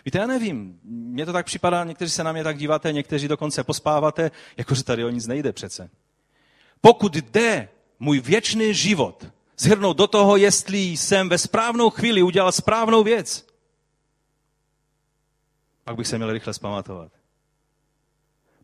[0.05, 3.63] Víte, já nevím, mně to tak připadá, někteří se na mě tak díváte, někteří dokonce
[3.63, 5.89] pospáváte, jakože tady o nic nejde přece.
[6.81, 9.27] Pokud jde můj věčný život
[9.57, 13.47] zhrnout do toho, jestli jsem ve správnou chvíli udělal správnou věc,
[15.83, 17.11] pak bych se měl rychle zpamatovat.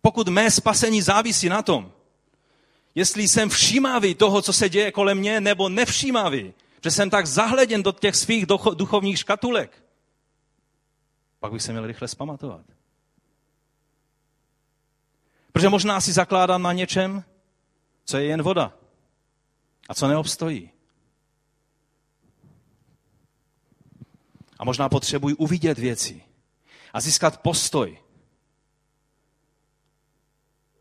[0.02, 1.92] Pokud mé spasení závisí na tom,
[2.96, 7.84] jestli jsem všímavý toho, co se děje kolem mě, nebo nevšímavý, že jsem tak zahleděn
[7.84, 9.84] do těch svých duchovních škatulek,
[11.40, 12.66] pak bych se měl rychle zpamatovat.
[15.52, 17.24] Protože možná si zakládám na něčem,
[18.06, 18.74] co je jen voda
[19.90, 20.72] a co neobstojí.
[24.60, 26.24] A možná potřebuji uvidět věci
[26.94, 28.00] a získat postoj,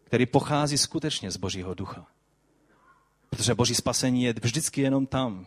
[0.04, 2.06] který pochází skutečně z Božího ducha.
[3.30, 5.46] Protože Boží spasení je vždycky jenom tam,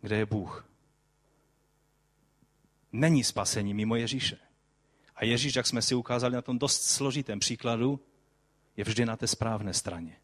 [0.00, 0.69] kde je Bůh.
[2.92, 4.38] Není spasení mimo Ježíše.
[5.16, 8.00] A Ježíš, jak jsme si ukázali na tom dost složitém příkladu,
[8.76, 10.16] je vždy na té správné straně.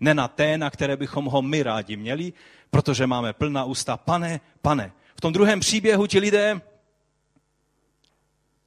[0.00, 2.32] Ne na té, na které bychom ho my rádi měli,
[2.70, 4.92] protože máme plná ústa, pane, pane.
[5.16, 6.60] V tom druhém příběhu ti lidé,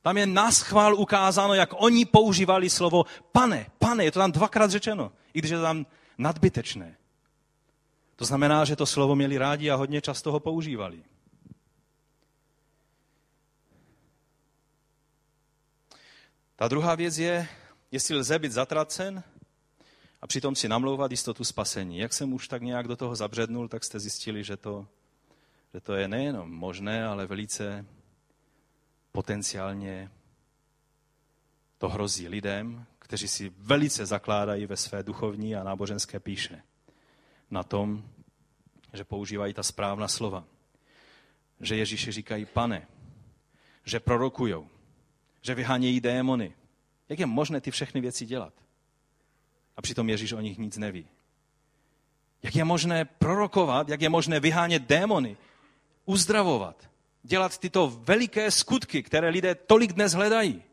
[0.02, 4.72] tam je nás chvál ukázáno, jak oni používali slovo pane, pane, je to tam dvakrát
[4.72, 5.86] řečeno, i když je to tam
[6.18, 6.96] nadbytečné.
[8.16, 11.04] To znamená, že to slovo měli rádi a hodně často ho používali.
[16.60, 17.48] Ta druhá věc je,
[17.92, 19.24] jestli lze být zatracen
[20.22, 21.98] a přitom si namlouvat jistotu spasení.
[21.98, 24.88] Jak jsem už tak nějak do toho zabřednul, tak jste zjistili, že to,
[25.74, 27.86] že to je nejenom možné, ale velice
[29.12, 30.12] potenciálně
[31.78, 36.64] to hrozí lidem, kteří si velice zakládají ve své duchovní a náboženské píše
[37.52, 38.04] na tom,
[38.94, 40.44] že používají ta správná slova.
[41.60, 42.88] Že Ježíši říkají pane,
[43.86, 44.70] že prorokujou,
[45.42, 46.54] že vyhánějí démony.
[47.10, 48.54] Jak je možné ty všechny věci dělat?
[49.78, 51.08] A přitom Ježíš o nich nic neví.
[52.44, 55.38] Jak je možné prorokovat, jak je možné vyhánět démony,
[56.06, 56.90] uzdravovat,
[57.24, 60.64] dělat tyto veliké skutky, které lidé tolik dnes hledají.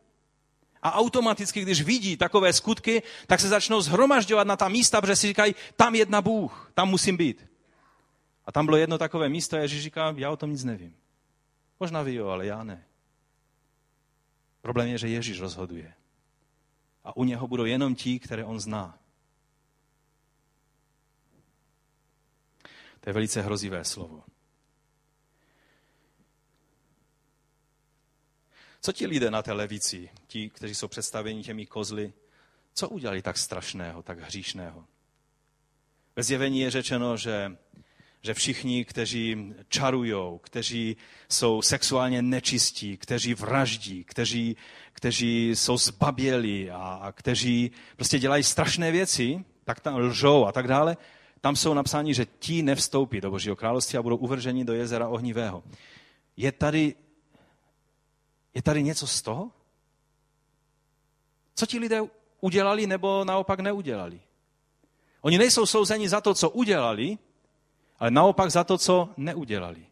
[0.83, 5.27] A automaticky, když vidí takové skutky, tak se začnou zhromažďovat na ta místa, protože si
[5.27, 7.47] říkají, tam jedna Bůh, tam musím být.
[8.47, 10.95] A tam bylo jedno takové místo a Ježíš říká, já o tom nic nevím.
[11.81, 12.85] Možná ví jo, ale já ne.
[14.67, 15.95] Problém je, že Ježíš rozhoduje.
[17.05, 18.99] A u něho budou jenom ti, které on zná.
[23.01, 24.25] To je velice hrozivé slovo.
[28.81, 32.13] Co ti lidé na té levici, ti, kteří jsou představeni těmi kozly,
[32.75, 34.87] co udělali tak strašného, tak hříšného?
[36.17, 37.57] Ve zjevení je řečeno, že
[38.27, 40.97] že všichni, kteří čarují, kteří
[41.29, 44.57] jsou sexuálně nečistí, kteří vraždí, kteří,
[44.93, 50.69] kteří jsou zbabělí a, a kteří prostě dělají strašné věci, tak tam lžou a tak
[50.69, 50.97] dále,
[51.41, 55.63] tam jsou napsáni, že ti nevstoupí do Božího království a budou uvrženi do jezera ohnivého.
[56.37, 56.95] Je tady,
[58.55, 59.51] je tady něco z toho?
[61.55, 62.03] Co ti lidé
[62.41, 64.21] udělali nebo naopak neudělali?
[65.21, 67.19] Oni nejsou souzeni za to, co udělali,
[67.99, 69.87] ale naopak za to, co neudělali.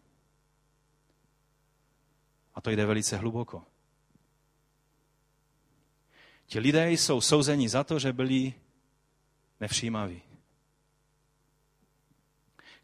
[2.54, 3.62] A to jde velice hluboko.
[6.46, 8.54] Ti lidé jsou souzeni za to, že byli
[9.60, 10.22] nevšímaví.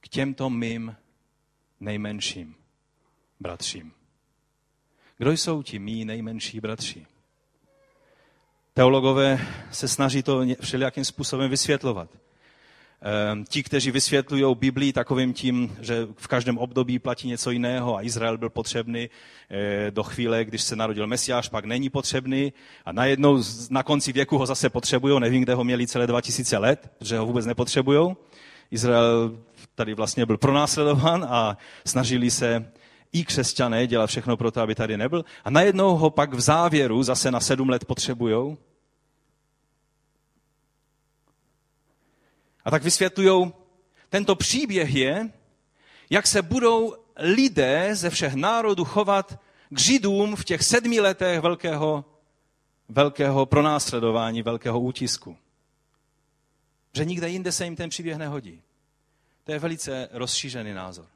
[0.01, 0.97] K těmto mým
[1.81, 2.55] nejmenším
[3.41, 3.93] bratřím.
[5.17, 7.07] Kdo jsou ti mý nejmenší bratři?
[8.75, 12.11] Teologové se snaží to všelijakým způsobem vysvětlovat.
[13.03, 18.03] Ehm, ti, kteří vysvětlují Biblii takovým tím, že v každém období platí něco jiného a
[18.03, 19.11] Izrael byl potřebný
[19.51, 22.53] eh, do chvíle, když se narodil Mesiáš, pak není potřebný
[22.85, 26.93] a najednou na konci věku ho zase potřebují, nevím, kde ho měli celé 2000 let,
[27.01, 28.17] že ho vůbec nepotřebují.
[28.71, 29.39] Izrael
[29.75, 32.73] tady vlastně byl pronásledován a snažili se
[33.13, 35.25] i křesťané dělat všechno pro to, aby tady nebyl.
[35.45, 38.59] A najednou ho pak v závěru zase na sedm let potřebujou.
[42.65, 43.53] A tak vysvětlují,
[44.09, 45.31] tento příběh je,
[46.11, 49.41] jak se budou lidé ze všech národů chovat
[49.71, 52.05] k Židům v těch sedmi letech velkého,
[52.89, 55.37] velkého pronásledování, velkého útisku.
[56.93, 58.63] Že nikde jinde se jim ten příběh nehodí.
[59.45, 61.07] To je velice rozšířený názor.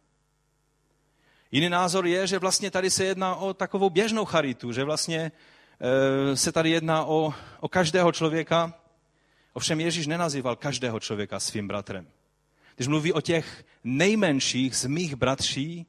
[1.52, 5.32] Jiný názor je, že vlastně tady se jedná o takovou běžnou charitu, že vlastně
[6.30, 8.74] e, se tady jedná o, o každého člověka.
[9.54, 12.06] Ovšem Ježíš nenazýval každého člověka svým bratrem.
[12.76, 15.86] Když mluví o těch nejmenších z mých bratří,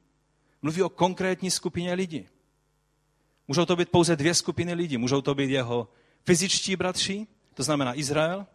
[0.62, 2.28] mluví o konkrétní skupině lidí.
[3.48, 4.98] Můžou to být pouze dvě skupiny lidí.
[4.98, 5.88] Můžou to být jeho
[6.24, 8.46] fyzičtí bratři, to znamená Izrael,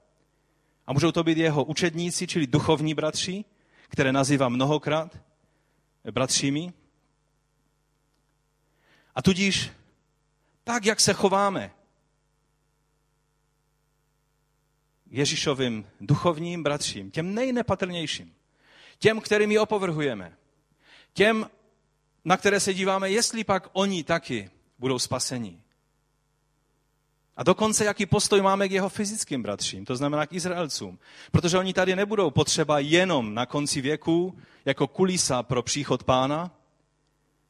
[0.87, 3.45] a můžou to být jeho učedníci, čili duchovní bratři,
[3.89, 5.19] které nazývá mnohokrát
[6.11, 6.73] bratřími.
[9.15, 9.71] A tudíž
[10.63, 11.71] tak, jak se chováme
[15.11, 18.33] Ježíšovým duchovním bratřím, těm nejnepatrnějším,
[18.99, 20.37] těm, kterými opovrhujeme,
[21.13, 21.49] těm,
[22.25, 24.49] na které se díváme, jestli pak oni taky
[24.79, 25.61] budou spaseni.
[27.37, 30.99] A dokonce, jaký postoj máme k jeho fyzickým bratřím, to znamená k Izraelcům.
[31.31, 36.51] Protože oni tady nebudou potřeba jenom na konci věku jako kulisa pro příchod pána,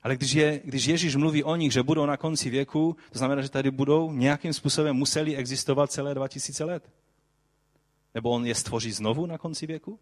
[0.03, 3.41] ale když, je, když Ježíš mluví o nich, že budou na konci věku, to znamená,
[3.41, 6.89] že tady budou nějakým způsobem museli existovat celé 2000 let.
[8.16, 9.99] Nebo on je stvoří znovu na konci věku?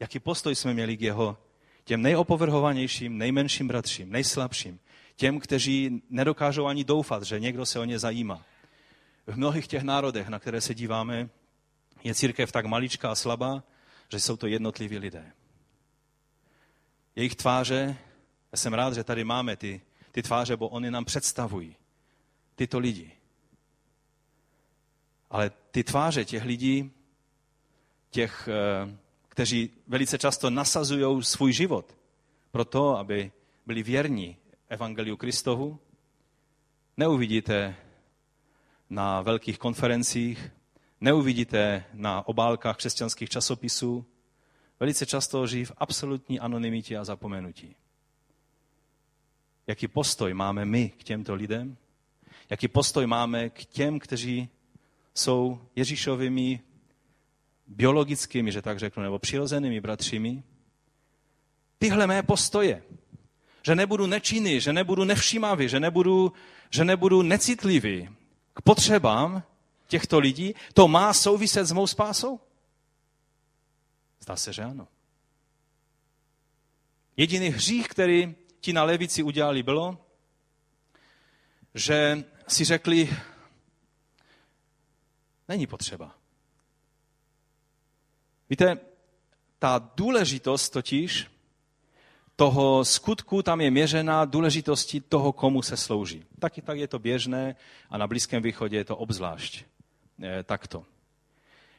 [0.00, 1.38] Jaký postoj jsme měli k jeho
[1.84, 4.80] těm nejopovrhovanějším, nejmenším bratřím, nejslabším,
[5.16, 8.42] těm, kteří nedokážou ani doufat, že někdo se o ně zajímá.
[9.26, 11.28] V mnohých těch národech, na které se díváme,
[12.04, 13.62] je církev tak maličká a slabá,
[14.08, 15.32] že jsou to jednotliví lidé
[17.18, 17.96] jejich tváře,
[18.52, 19.80] já jsem rád, že tady máme ty,
[20.12, 21.76] ty tváře, bo oni nám představují
[22.54, 23.12] tyto lidi.
[25.30, 26.90] Ale ty tváře těch lidí,
[28.10, 28.96] těch, eh,
[29.28, 31.96] kteří velice často nasazují svůj život
[32.50, 33.32] pro to, aby
[33.66, 34.36] byli věrní
[34.68, 35.78] Evangeliu Kristovu,
[36.96, 37.76] neuvidíte
[38.90, 40.52] na velkých konferencích,
[41.00, 44.04] neuvidíte na obálkách křesťanských časopisů,
[44.80, 47.76] velice často žijí v absolutní anonymitě a zapomenutí.
[49.66, 51.76] Jaký postoj máme my k těmto lidem?
[52.50, 54.48] Jaký postoj máme k těm, kteří
[55.18, 56.60] jsou Ježíšovými
[57.66, 60.42] biologickými, že tak řeknu, nebo přirozenými bratřími?
[61.78, 62.82] Tyhle mé postoje,
[63.62, 66.32] že nebudu nečinný, že nebudu nevšímavý, že nebudu,
[66.70, 68.08] že nebudu necitlivý
[68.54, 69.42] k potřebám
[69.86, 72.40] těchto lidí, to má souviset s mou spásou?
[74.20, 74.88] Zdá se, že ano.
[77.16, 79.98] Jediný hřích, který ti na levici udělali, bylo,
[81.74, 83.10] že si řekli,
[85.48, 86.14] není potřeba.
[88.50, 88.78] Víte,
[89.58, 91.26] ta důležitost totiž
[92.36, 96.24] toho skutku tam je měřena důležitosti toho, komu se slouží.
[96.38, 97.56] Taky tak je to běžné
[97.90, 99.64] a na Blízkém východě je to obzvlášť
[100.22, 100.84] e, takto.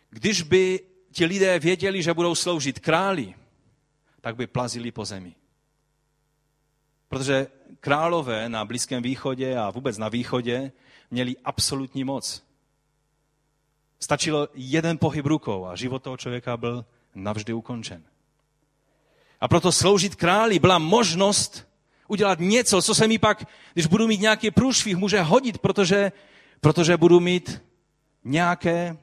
[0.09, 0.79] Když by
[1.11, 3.35] ti lidé věděli, že budou sloužit králi,
[4.21, 5.35] tak by plazili po zemi.
[7.07, 7.47] Protože
[7.79, 10.71] králové na Blízkém východě a vůbec na východě
[11.11, 12.48] měli absolutní moc.
[13.99, 16.85] Stačilo jeden pohyb rukou a život toho člověka byl
[17.15, 18.03] navždy ukončen.
[19.41, 21.67] A proto sloužit králi byla možnost
[22.07, 26.11] udělat něco, co se mi pak, když budu mít nějaký průšvih, může hodit, protože,
[26.61, 27.61] protože budu mít
[28.23, 28.97] nějaké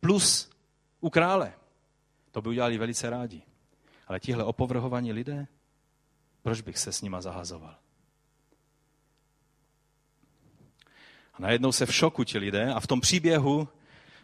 [0.00, 0.50] plus
[1.00, 1.52] u krále.
[2.30, 3.42] To by udělali velice rádi.
[4.06, 5.46] Ale tihle opovrhovaní lidé,
[6.42, 7.76] proč bych se s nima zahazoval?
[11.34, 13.68] A najednou se v šoku ti lidé a v tom příběhu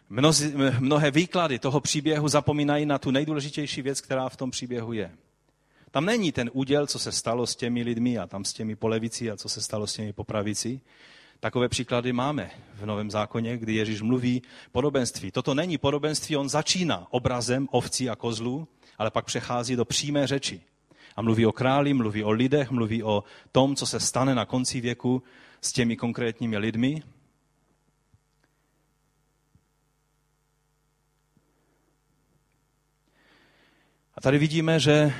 [0.09, 5.11] mnozi, mnohé výklady toho příběhu zapomínají na tu nejdůležitější věc, která v tom příběhu je.
[5.91, 9.31] Tam není ten úděl, co se stalo s těmi lidmi a tam s těmi polevicí
[9.31, 10.81] a co se stalo s těmi popravicí,
[11.43, 14.41] Takové příklady máme v Novém zákoně, kdy Ježíš mluví
[14.71, 15.31] podobenství.
[15.31, 20.61] Toto není podobenství, on začíná obrazem ovcí a kozlů, ale pak přechází do přímé řeči.
[21.15, 24.81] A mluví o králi, mluví o lidech, mluví o tom, co se stane na konci
[24.81, 25.23] věku
[25.61, 27.03] s těmi konkrétními lidmi.
[34.23, 35.13] Tady vidíme, že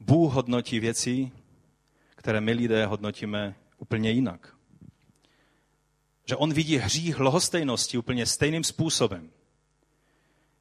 [0.00, 1.32] Bůh hodnotí věci,
[2.14, 4.56] které my lidé hodnotíme úplně jinak.
[6.24, 9.30] Že on vidí hřích lhostejnosti úplně stejným způsobem,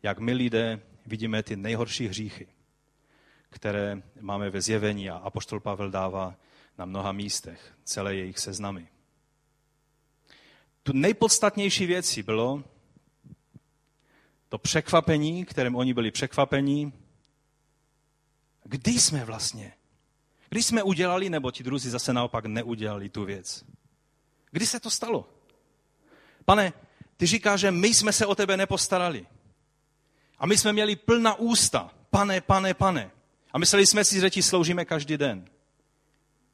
[0.04, 2.48] jak my lidé vidíme ty nejhorší hříchy,
[3.50, 6.36] které máme ve zjevení a apoštol Pavel dává
[6.78, 8.88] na mnoha místech, celé jejich seznamy.
[10.84, 12.64] Tu nejpodstatnější věcí bylo
[14.52, 16.94] to překvapení, kterým oni byli překvapení,
[18.64, 19.74] kdy jsme vlastně,
[20.50, 23.66] kdy jsme udělali, nebo ti druzí zase naopak neudělali tu věc.
[24.52, 25.30] Kdy se to stalo?
[26.46, 26.74] Pane,
[27.18, 29.28] ty říkáš, že my jsme se o tebe nepostarali.
[30.38, 31.92] A my jsme měli plná ústa.
[32.10, 33.12] Pane, pane, pane.
[33.54, 35.46] A mysleli jsme si, že ti sloužíme každý den.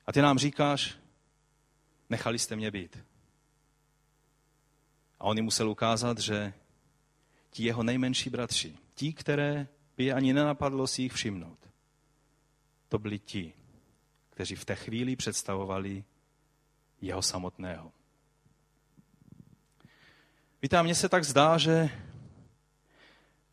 [0.08, 0.95] A ty nám říkáš,
[2.10, 2.98] nechali jste mě být.
[5.20, 6.54] A on jim musel ukázat, že
[7.58, 11.60] ti jeho nejmenší bratři, ti, které by ani nenapadlo si jich všimnout,
[12.89, 13.53] to byli ti,
[14.30, 16.03] kteří v té chvíli představovali
[17.01, 17.91] jeho samotného.
[20.62, 21.89] Víte, a mně se tak zdá, že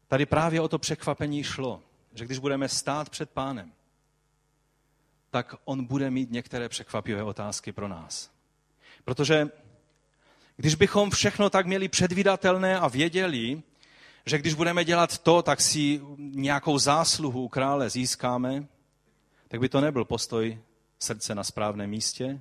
[0.09, 1.83] tady právě o to překvapení šlo,
[2.15, 3.73] že když budeme stát před pánem,
[5.31, 8.31] tak on bude mít některé překvapivé otázky pro nás.
[9.05, 9.49] Protože
[10.57, 13.63] když bychom všechno tak měli předvídatelné a věděli,
[14.27, 18.66] že když budeme dělat to, tak si nějakou zásluhu krále získáme,
[19.49, 20.59] tak by to nebyl postoj
[20.99, 22.41] srdce na správném místě,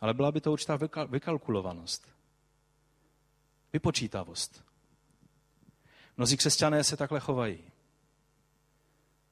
[0.00, 0.78] ale byla by to určitá
[1.08, 2.08] vykalkulovanost,
[3.72, 4.64] vypočítavost.
[6.16, 7.58] Mnozí křesťané se takhle chovají.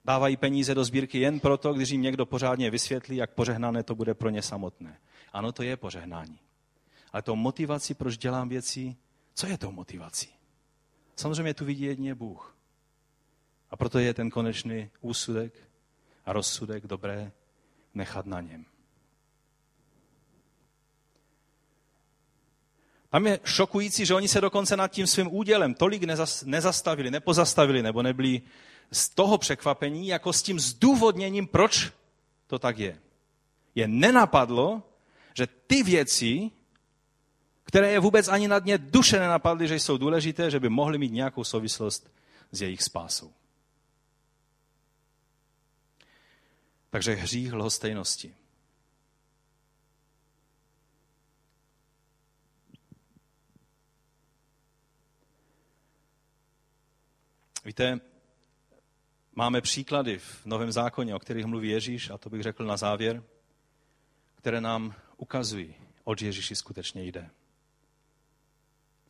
[0.05, 4.15] Dávají peníze do sbírky jen proto, když jim někdo pořádně vysvětlí, jak požehnané to bude
[4.15, 5.01] pro ně samotné.
[5.33, 6.39] Ano, to je požehnání.
[7.13, 8.97] Ale to motivaci, proč dělám věci,
[9.35, 10.29] co je tou motivací?
[11.17, 12.57] Samozřejmě tu vidí jedině Bůh.
[13.71, 15.55] A proto je ten konečný úsudek
[16.25, 17.33] a rozsudek dobré
[17.95, 18.65] nechat na něm.
[23.11, 26.03] Tam je šokující, že oni se dokonce nad tím svým údělem tolik
[26.45, 28.43] nezastavili, nepozastavili, nebo nebyli
[28.93, 31.93] z toho překvapení, jako s tím zdůvodněním, proč
[32.47, 33.01] to tak je.
[33.75, 34.83] Je nenapadlo,
[35.35, 36.51] že ty věci,
[37.75, 41.13] které je vůbec ani na dně duše nenapadly, že jsou důležité, že by mohly mít
[41.13, 42.11] nějakou souvislost
[42.53, 43.33] s jejich spásou.
[46.91, 48.35] Takže hřích lhostejnosti.
[57.65, 58.01] Víte,
[59.35, 63.23] máme příklady v Novém zákoně, o kterých mluví Ježíš, a to bych řekl na závěr,
[64.35, 67.31] které nám ukazují, od Ježíši skutečně jde.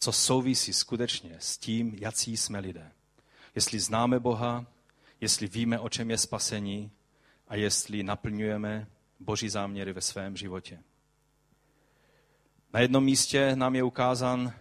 [0.05, 2.93] Co souvisí skutečně s tím, jací jsme lidé.
[3.55, 4.67] Jestli známe Boha,
[5.21, 6.91] jestli víme, o čem je spasení
[7.49, 8.87] a jestli naplňujeme
[9.21, 10.83] Boží záměry ve svém životě.
[12.73, 14.53] Na jednom místě nám je ukázán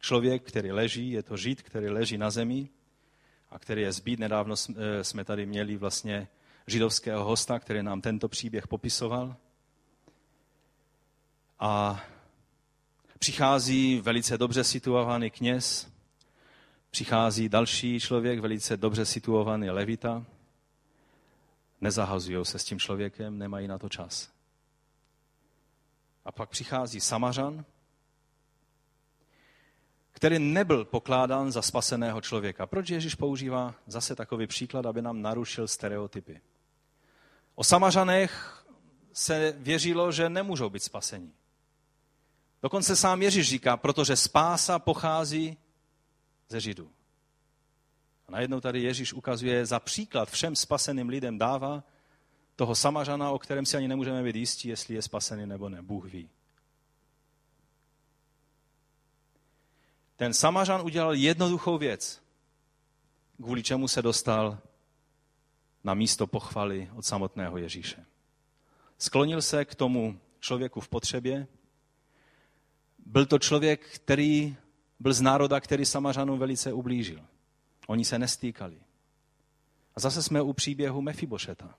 [0.00, 2.68] člověk, který leží, je to žid, který leží na zemi
[3.50, 4.20] a který je zbýt.
[4.20, 6.28] Nedávno eh, jsme tady měli vlastně
[6.66, 9.36] židovského hosta, který nám tento příběh popisoval.
[11.58, 12.04] A
[13.18, 15.92] přichází velice dobře situovaný kněz,
[16.90, 20.24] přichází další člověk, velice dobře situovaný levita,
[21.80, 24.30] nezahazují se s tím člověkem, nemají na to čas.
[26.24, 27.64] A pak přichází Samařan,
[30.12, 32.66] který nebyl pokládán za spaseného člověka.
[32.66, 36.40] Proč Ježíš používá zase takový příklad, aby nám narušil stereotypy?
[37.54, 38.64] O Samařanech
[39.12, 41.32] se věřilo, že nemůžou být spasení.
[42.66, 45.56] Dokonce sám Ježíš říká, protože spása pochází
[46.48, 46.90] ze Židů.
[48.28, 51.84] A najednou tady Ježíš ukazuje za příklad všem spaseným lidem dává
[52.56, 55.82] toho samařana, o kterém si ani nemůžeme být jistí, jestli je spasený nebo ne.
[55.82, 56.30] Bůh ví.
[60.16, 62.22] Ten samařan udělal jednoduchou věc,
[63.36, 64.58] kvůli čemu se dostal
[65.84, 68.06] na místo pochvaly od samotného Ježíše.
[68.98, 71.46] Sklonil se k tomu člověku v potřebě.
[73.06, 74.56] Byl to člověk, který
[75.00, 77.20] byl z národa, který Samařanům velice ublížil.
[77.86, 78.76] Oni se nestýkali.
[79.96, 81.74] A zase jsme u příběhu Mefibošeta.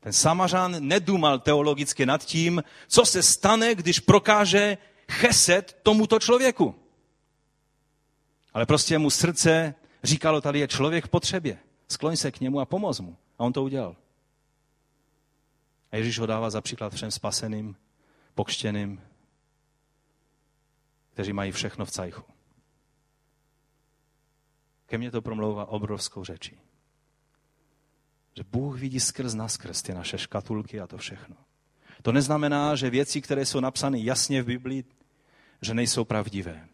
[0.00, 4.78] Ten Samařan nedumal teologicky nad tím, co se stane, když prokáže
[5.10, 6.74] cheset tomuto člověku.
[8.54, 11.58] Ale prostě mu srdce Říkalo, tady je člověk v potřebě.
[11.88, 13.16] Skloň se k němu a pomoz mu.
[13.38, 13.96] A on to udělal.
[15.92, 17.76] A Ježíš ho dává za příklad všem spaseným,
[18.34, 19.00] pokštěným,
[21.14, 22.24] kteří mají všechno v cajchu.
[24.86, 26.58] Ke mně to promlouvá obrovskou řečí.
[28.36, 31.36] Že Bůh vidí skrz nás, skrz ty naše škatulky a to všechno.
[32.02, 34.84] To neznamená, že věci, které jsou napsány jasně v Biblii,
[35.62, 36.68] že nejsou pravdivé.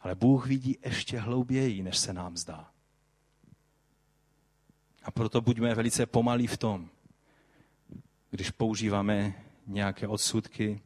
[0.00, 2.70] Ale Bůh vidí ještě hlouběji, než se nám zdá.
[5.02, 6.88] A proto buďme velice pomalí v tom,
[8.30, 10.80] když používáme nějaké odsudky,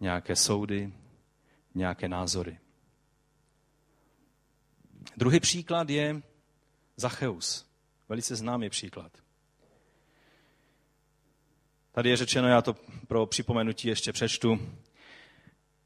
[0.00, 0.92] nějaké soudy,
[1.74, 2.58] nějaké názory.
[5.16, 6.22] Druhý příklad je
[6.96, 7.66] Zacheus.
[8.08, 9.12] Velice známý příklad.
[11.92, 12.76] Tady je řečeno, já to
[13.08, 14.60] pro připomenutí ještě přečtu.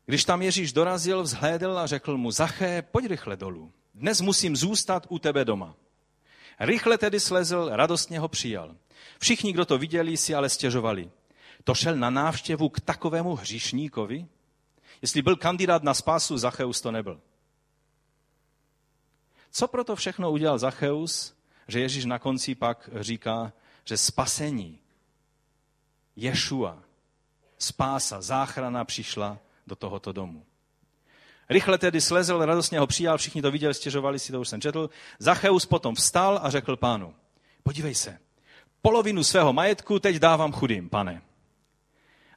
[0.06, 3.72] Když tam Ježíš dorazil, vzhlédl a řekl mu, Zaché, pojď rychle dolů.
[3.94, 5.74] Dnes musím zůstat u tebe doma.
[6.60, 8.76] Rychle tedy slezl, radostně ho přijal.
[9.18, 11.10] Všichni, kdo to viděli, si ale stěžovali.
[11.64, 14.26] To šel na návštěvu k takovému hříšníkovi?
[15.02, 17.20] Jestli byl kandidát na spásu, Zacheus to nebyl.
[19.50, 21.34] Co proto všechno udělal Zacheus,
[21.68, 23.52] že Ježíš na konci pak říká,
[23.84, 24.78] že spasení,
[26.16, 26.78] Ješua,
[27.58, 30.44] spása, záchrana přišla do tohoto domu.
[31.48, 34.90] Rychle tedy slezl, radostně ho přijal, všichni to viděli, stěžovali si, to už jsem četl.
[35.18, 37.14] Zacheus potom vstal a řekl pánu,
[37.62, 38.18] podívej se,
[38.82, 41.22] polovinu svého majetku teď dávám chudým, pane.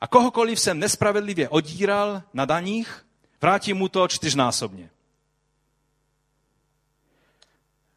[0.02, 3.06] A kohokoliv jsem nespravedlivě odíral na daních,
[3.42, 4.90] vrátím mu to čtyřnásobně.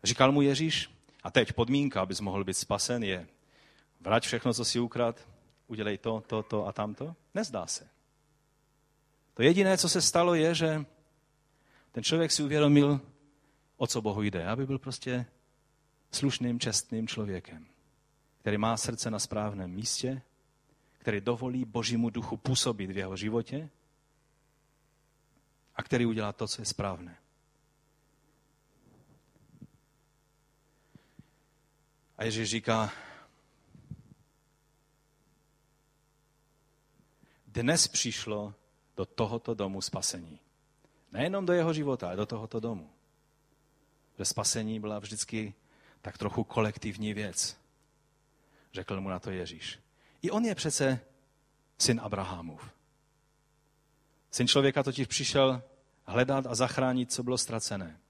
[0.04, 0.90] Říkal mu Ježíš,
[1.22, 3.26] a teď podmínka, abys mohl být spasen, je
[4.00, 5.28] vrať všechno, co si ukrad,
[5.66, 7.16] udělej to, to, to a tamto.
[7.34, 7.88] Nezdá se.
[9.34, 10.84] To jediné, co se stalo, je, že
[11.92, 13.00] ten člověk si uvědomil,
[13.76, 15.26] o co Bohu jde, aby byl prostě
[16.12, 17.66] slušným, čestným člověkem,
[18.38, 20.22] který má srdce na správném místě,
[21.04, 23.70] který dovolí Božímu duchu působit v jeho životě
[25.76, 27.16] a který udělá to, co je správné.
[32.16, 32.92] A Ježíš říká,
[37.46, 38.54] dnes přišlo
[38.96, 40.40] do tohoto domu spasení.
[41.12, 42.90] Nejenom do jeho života, ale do tohoto domu.
[44.18, 45.54] Že spasení byla vždycky
[46.02, 47.56] tak trochu kolektivní věc.
[48.72, 49.83] Řekl mu na to Ježíš.
[50.24, 51.00] I on je přece
[51.78, 52.70] syn Abrahamův.
[54.30, 55.62] Syn člověka totiž přišel
[56.04, 58.00] hledat a zachránit, co bylo ztracené.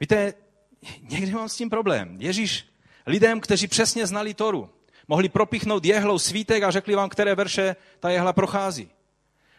[0.00, 0.34] Víte,
[1.00, 2.20] někdy mám s tím problém.
[2.20, 2.68] Ježíš
[3.06, 4.70] lidem, kteří přesně znali Toru,
[5.08, 8.90] mohli propichnout jehlou svítek a řekli vám, které verše ta jehla prochází.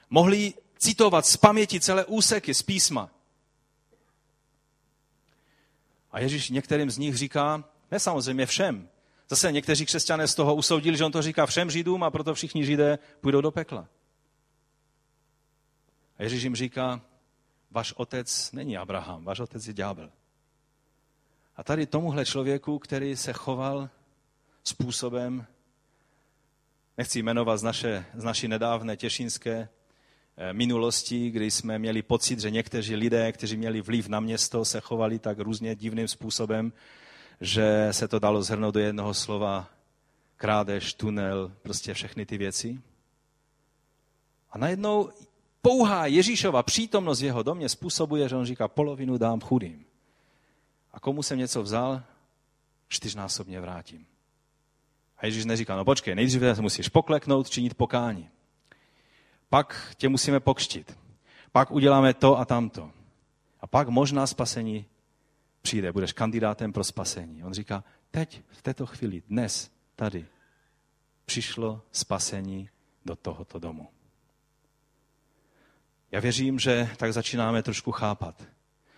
[0.09, 3.09] Mohli citovat z paměti celé úseky z písma.
[6.11, 8.89] A Ježíš některým z nich říká, ne samozřejmě všem.
[9.30, 12.65] Zase někteří křesťané z toho usoudili, že on to říká všem Židům a proto všichni
[12.65, 13.88] Židé půjdou do pekla.
[16.17, 17.01] A Ježíš jim říká,
[17.71, 20.09] váš otec není Abraham, váš otec je ďábel.
[21.55, 23.89] A tady tomuhle člověku, který se choval
[24.63, 25.45] způsobem,
[26.97, 29.69] nechci jmenovat z, naše, z naší nedávné těšinské
[30.38, 34.80] eh, minulosti, kdy jsme měli pocit, že někteří lidé, kteří měli vliv na město, se
[34.80, 36.73] chovali tak různě divným způsobem,
[37.41, 39.69] že se to dalo zhrnout do jednoho slova
[40.38, 42.81] krádež, tunel, prostě všechny ty věci.
[44.51, 45.10] A najednou
[45.61, 49.85] pouhá Ježíšova přítomnost v jeho domě způsobuje, že on říká, polovinu dám chudým.
[50.93, 52.03] A komu jsem něco vzal,
[52.88, 54.05] čtyřnásobně vrátím.
[55.18, 58.30] A Ježíš neříká, no počkej, nejdříve musíš pokleknout, činit pokání.
[59.49, 60.97] Pak tě musíme pokštit.
[61.51, 62.91] Pak uděláme to a tamto.
[63.61, 64.85] A pak možná spasení
[65.65, 67.43] přijde, budeš kandidátem pro spasení.
[67.43, 70.25] On říká, teď, v této chvíli, dnes, tady,
[71.25, 72.69] přišlo spasení
[73.05, 73.87] do tohoto domu.
[76.11, 78.43] Já věřím, že tak začínáme trošku chápat,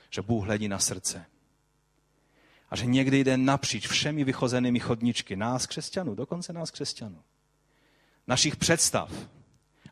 [0.10, 1.26] že Bůh hledí na srdce.
[2.69, 7.23] A že někdy jde napříč všemi vychozenými chodničky nás, křesťanů, dokonce nás, křesťanů.
[8.27, 9.11] Našich představ.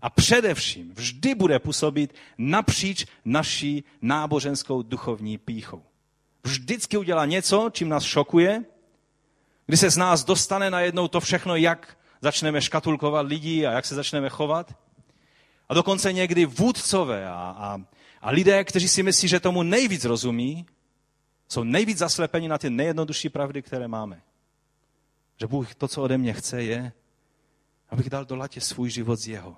[0.01, 5.83] A především vždy bude působit napříč naší náboženskou duchovní píchou.
[6.45, 8.63] Vždycky udělá něco, čím nás šokuje,
[9.65, 13.95] kdy se z nás dostane najednou to všechno, jak začneme škatulkovat lidi a jak se
[13.95, 14.75] začneme chovat.
[15.69, 17.77] A dokonce někdy vůdcové a, a,
[18.21, 20.65] a lidé, kteří si myslí, že tomu nejvíc rozumí,
[21.49, 24.21] jsou nejvíc zaslepeni na ty nejjednodušší pravdy, které máme.
[25.39, 26.91] Že Bůh to, co ode mě chce, je,
[27.89, 29.57] abych dal do latě svůj život z jeho.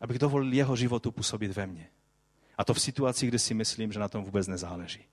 [0.00, 1.88] Abych dovolil jeho životu působit ve mně.
[2.58, 5.04] A to v situaci, kdy si myslím, že na tom vůbec nezáleží.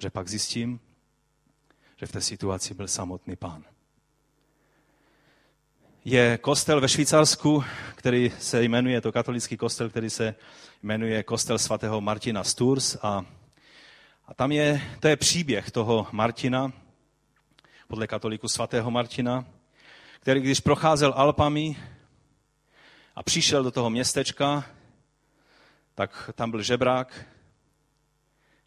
[0.00, 0.80] Že pak zjistím,
[1.96, 3.64] že v té situaci byl samotný pán.
[6.04, 7.64] Je kostel ve Švýcarsku,
[7.94, 10.34] který se jmenuje, je to katolický kostel, který se
[10.82, 13.24] jmenuje kostel svatého Martina Sturs a,
[14.26, 16.72] a tam je, to je příběh toho Martina,
[17.88, 19.44] podle katoliku svatého Martina,
[20.20, 21.76] který když procházel Alpami
[23.16, 24.64] a přišel do toho městečka,
[25.94, 27.26] tak tam byl žebrák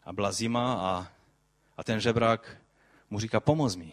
[0.04, 1.13] a byla zima a,
[1.76, 2.56] a ten žebrák
[3.10, 3.92] mu říká, pomoz mi.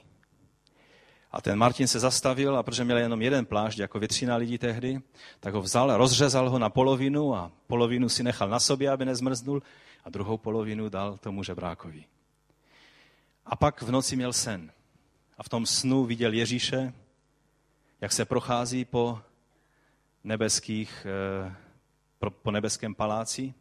[1.32, 5.02] A ten Martin se zastavil a protože měl jenom jeden plášť, jako většina lidí tehdy,
[5.40, 9.62] tak ho vzal rozřezal ho na polovinu a polovinu si nechal na sobě, aby nezmrznul
[10.03, 12.06] a druhou polovinu dal tomu žebrákovi.
[13.45, 14.72] A pak v noci měl sen.
[15.38, 16.94] A v tom snu viděl Ježíše,
[18.02, 19.20] jak se prochází po
[20.24, 21.08] nebeských,
[21.45, 21.56] eh,
[22.41, 23.53] po nebeském paláci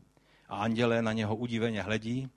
[0.49, 2.31] a anděle na něho udiveně hledí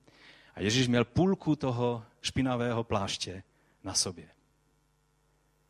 [0.56, 3.44] a Ježíš měl půlku toho špinavého pláště
[3.84, 4.28] na sobě.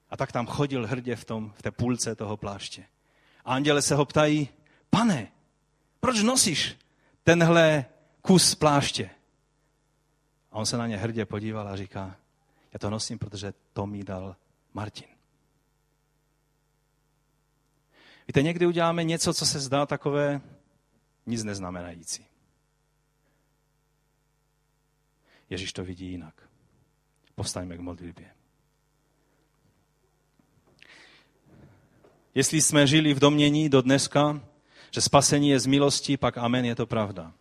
[0.09, 2.85] A tak tam chodil hrdě v, tom, v té půlce toho pláště.
[3.45, 4.49] A anděle se ho ptají,
[4.89, 5.31] pane,
[5.99, 6.77] proč nosíš
[7.23, 7.85] tenhle
[8.21, 9.09] kus pláště?
[10.51, 12.15] A on se na ně hrdě podíval a říká,
[12.73, 14.35] já to nosím, protože to mi dal
[14.73, 15.07] Martin.
[18.27, 20.41] Víte, někdy uděláme něco, co se zdá takové
[21.25, 22.25] nic neznamenající.
[25.49, 26.49] Ježíš to vidí jinak.
[27.35, 28.31] Povstaňme k modlitbě.
[32.35, 34.41] Jestli jsme žili v domění do dneska,
[34.91, 37.33] že spasení je z milosti, pak amen, je to pravda.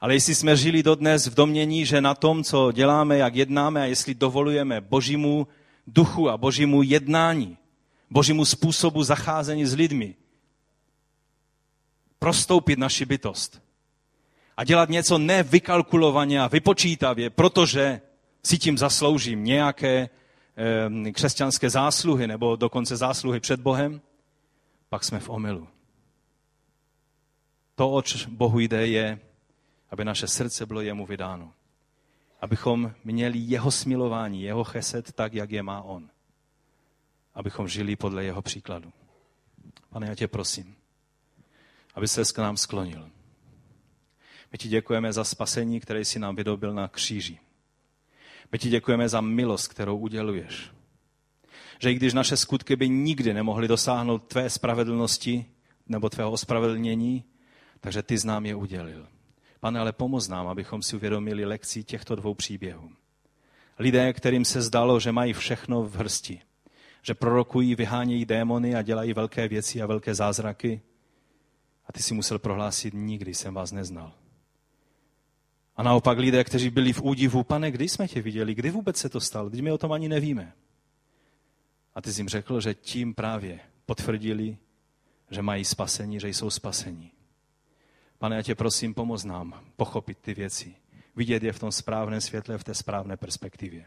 [0.00, 3.84] Ale jestli jsme žili dodnes v domění, že na tom, co děláme, jak jednáme a
[3.84, 5.48] jestli dovolujeme božímu
[5.86, 7.58] duchu a božímu jednání,
[8.10, 10.14] božímu způsobu zacházení s lidmi,
[12.18, 13.69] prostoupit naši bytost
[14.56, 18.00] a dělat něco nevykalkulovaně a vypočítavě, protože
[18.44, 20.08] si tím zasloužím nějaké
[21.12, 24.00] křesťanské zásluhy nebo dokonce zásluhy před Bohem,
[24.88, 25.68] pak jsme v omylu.
[27.74, 29.20] To, oč Bohu jde, je,
[29.90, 31.52] aby naše srdce bylo jemu vydáno.
[32.40, 36.10] Abychom měli jeho smilování, jeho cheset tak, jak je má on.
[37.34, 38.92] Abychom žili podle jeho příkladu.
[39.90, 40.76] Pane, já tě prosím,
[41.94, 43.10] aby se k nám sklonil.
[44.52, 47.38] My ti děkujeme za spasení, které jsi nám vydobil na kříži.
[48.52, 50.70] My ti děkujeme za milost, kterou uděluješ.
[51.78, 55.46] Že i když naše skutky by nikdy nemohly dosáhnout tvé spravedlnosti
[55.88, 57.24] nebo tvého ospravedlnění,
[57.80, 59.08] takže ty z nám je udělil.
[59.60, 62.90] Pane, ale pomoz nám, abychom si uvědomili lekci těchto dvou příběhů.
[63.78, 66.40] Lidé, kterým se zdalo, že mají všechno v hrsti,
[67.02, 70.80] že prorokují, vyhánějí démony a dělají velké věci a velké zázraky,
[71.86, 74.12] a ty si musel prohlásit, nikdy jsem vás neznal.
[75.80, 79.08] A naopak lidé, kteří byli v údivu, pane, kdy jsme tě viděli, kdy vůbec se
[79.08, 80.52] to stalo, kdy my o tom ani nevíme.
[81.94, 84.56] A ty jsi jim řekl, že tím právě potvrdili,
[85.30, 87.10] že mají spasení, že jsou spasení.
[88.18, 90.74] Pane, já tě prosím, pomoz nám pochopit ty věci,
[91.16, 93.84] vidět je v tom správném světle, v té správné perspektivě.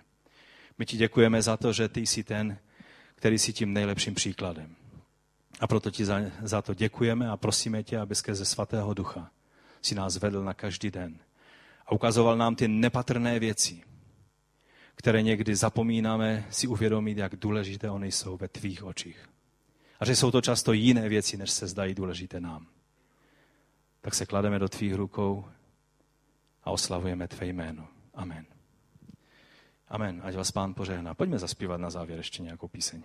[0.77, 2.57] My ti děkujeme za to, že ty jsi ten,
[3.15, 4.75] který jsi tím nejlepším příkladem.
[5.59, 9.31] A proto ti za, za to děkujeme a prosíme tě, aby ze svatého ducha
[9.81, 11.19] si nás vedl na každý den
[11.93, 13.83] ukazoval nám ty nepatrné věci,
[14.95, 19.29] které někdy zapomínáme si uvědomit, jak důležité oni jsou ve tvých očích.
[19.99, 22.67] A že jsou to často jiné věci, než se zdají důležité nám.
[24.01, 25.45] Tak se klademe do tvých rukou
[26.63, 27.87] a oslavujeme tvé jméno.
[28.13, 28.45] Amen.
[29.87, 30.21] Amen.
[30.23, 31.13] Ať vás pán požehná.
[31.13, 33.03] Pojďme zaspívat na závěr ještě nějakou píseň.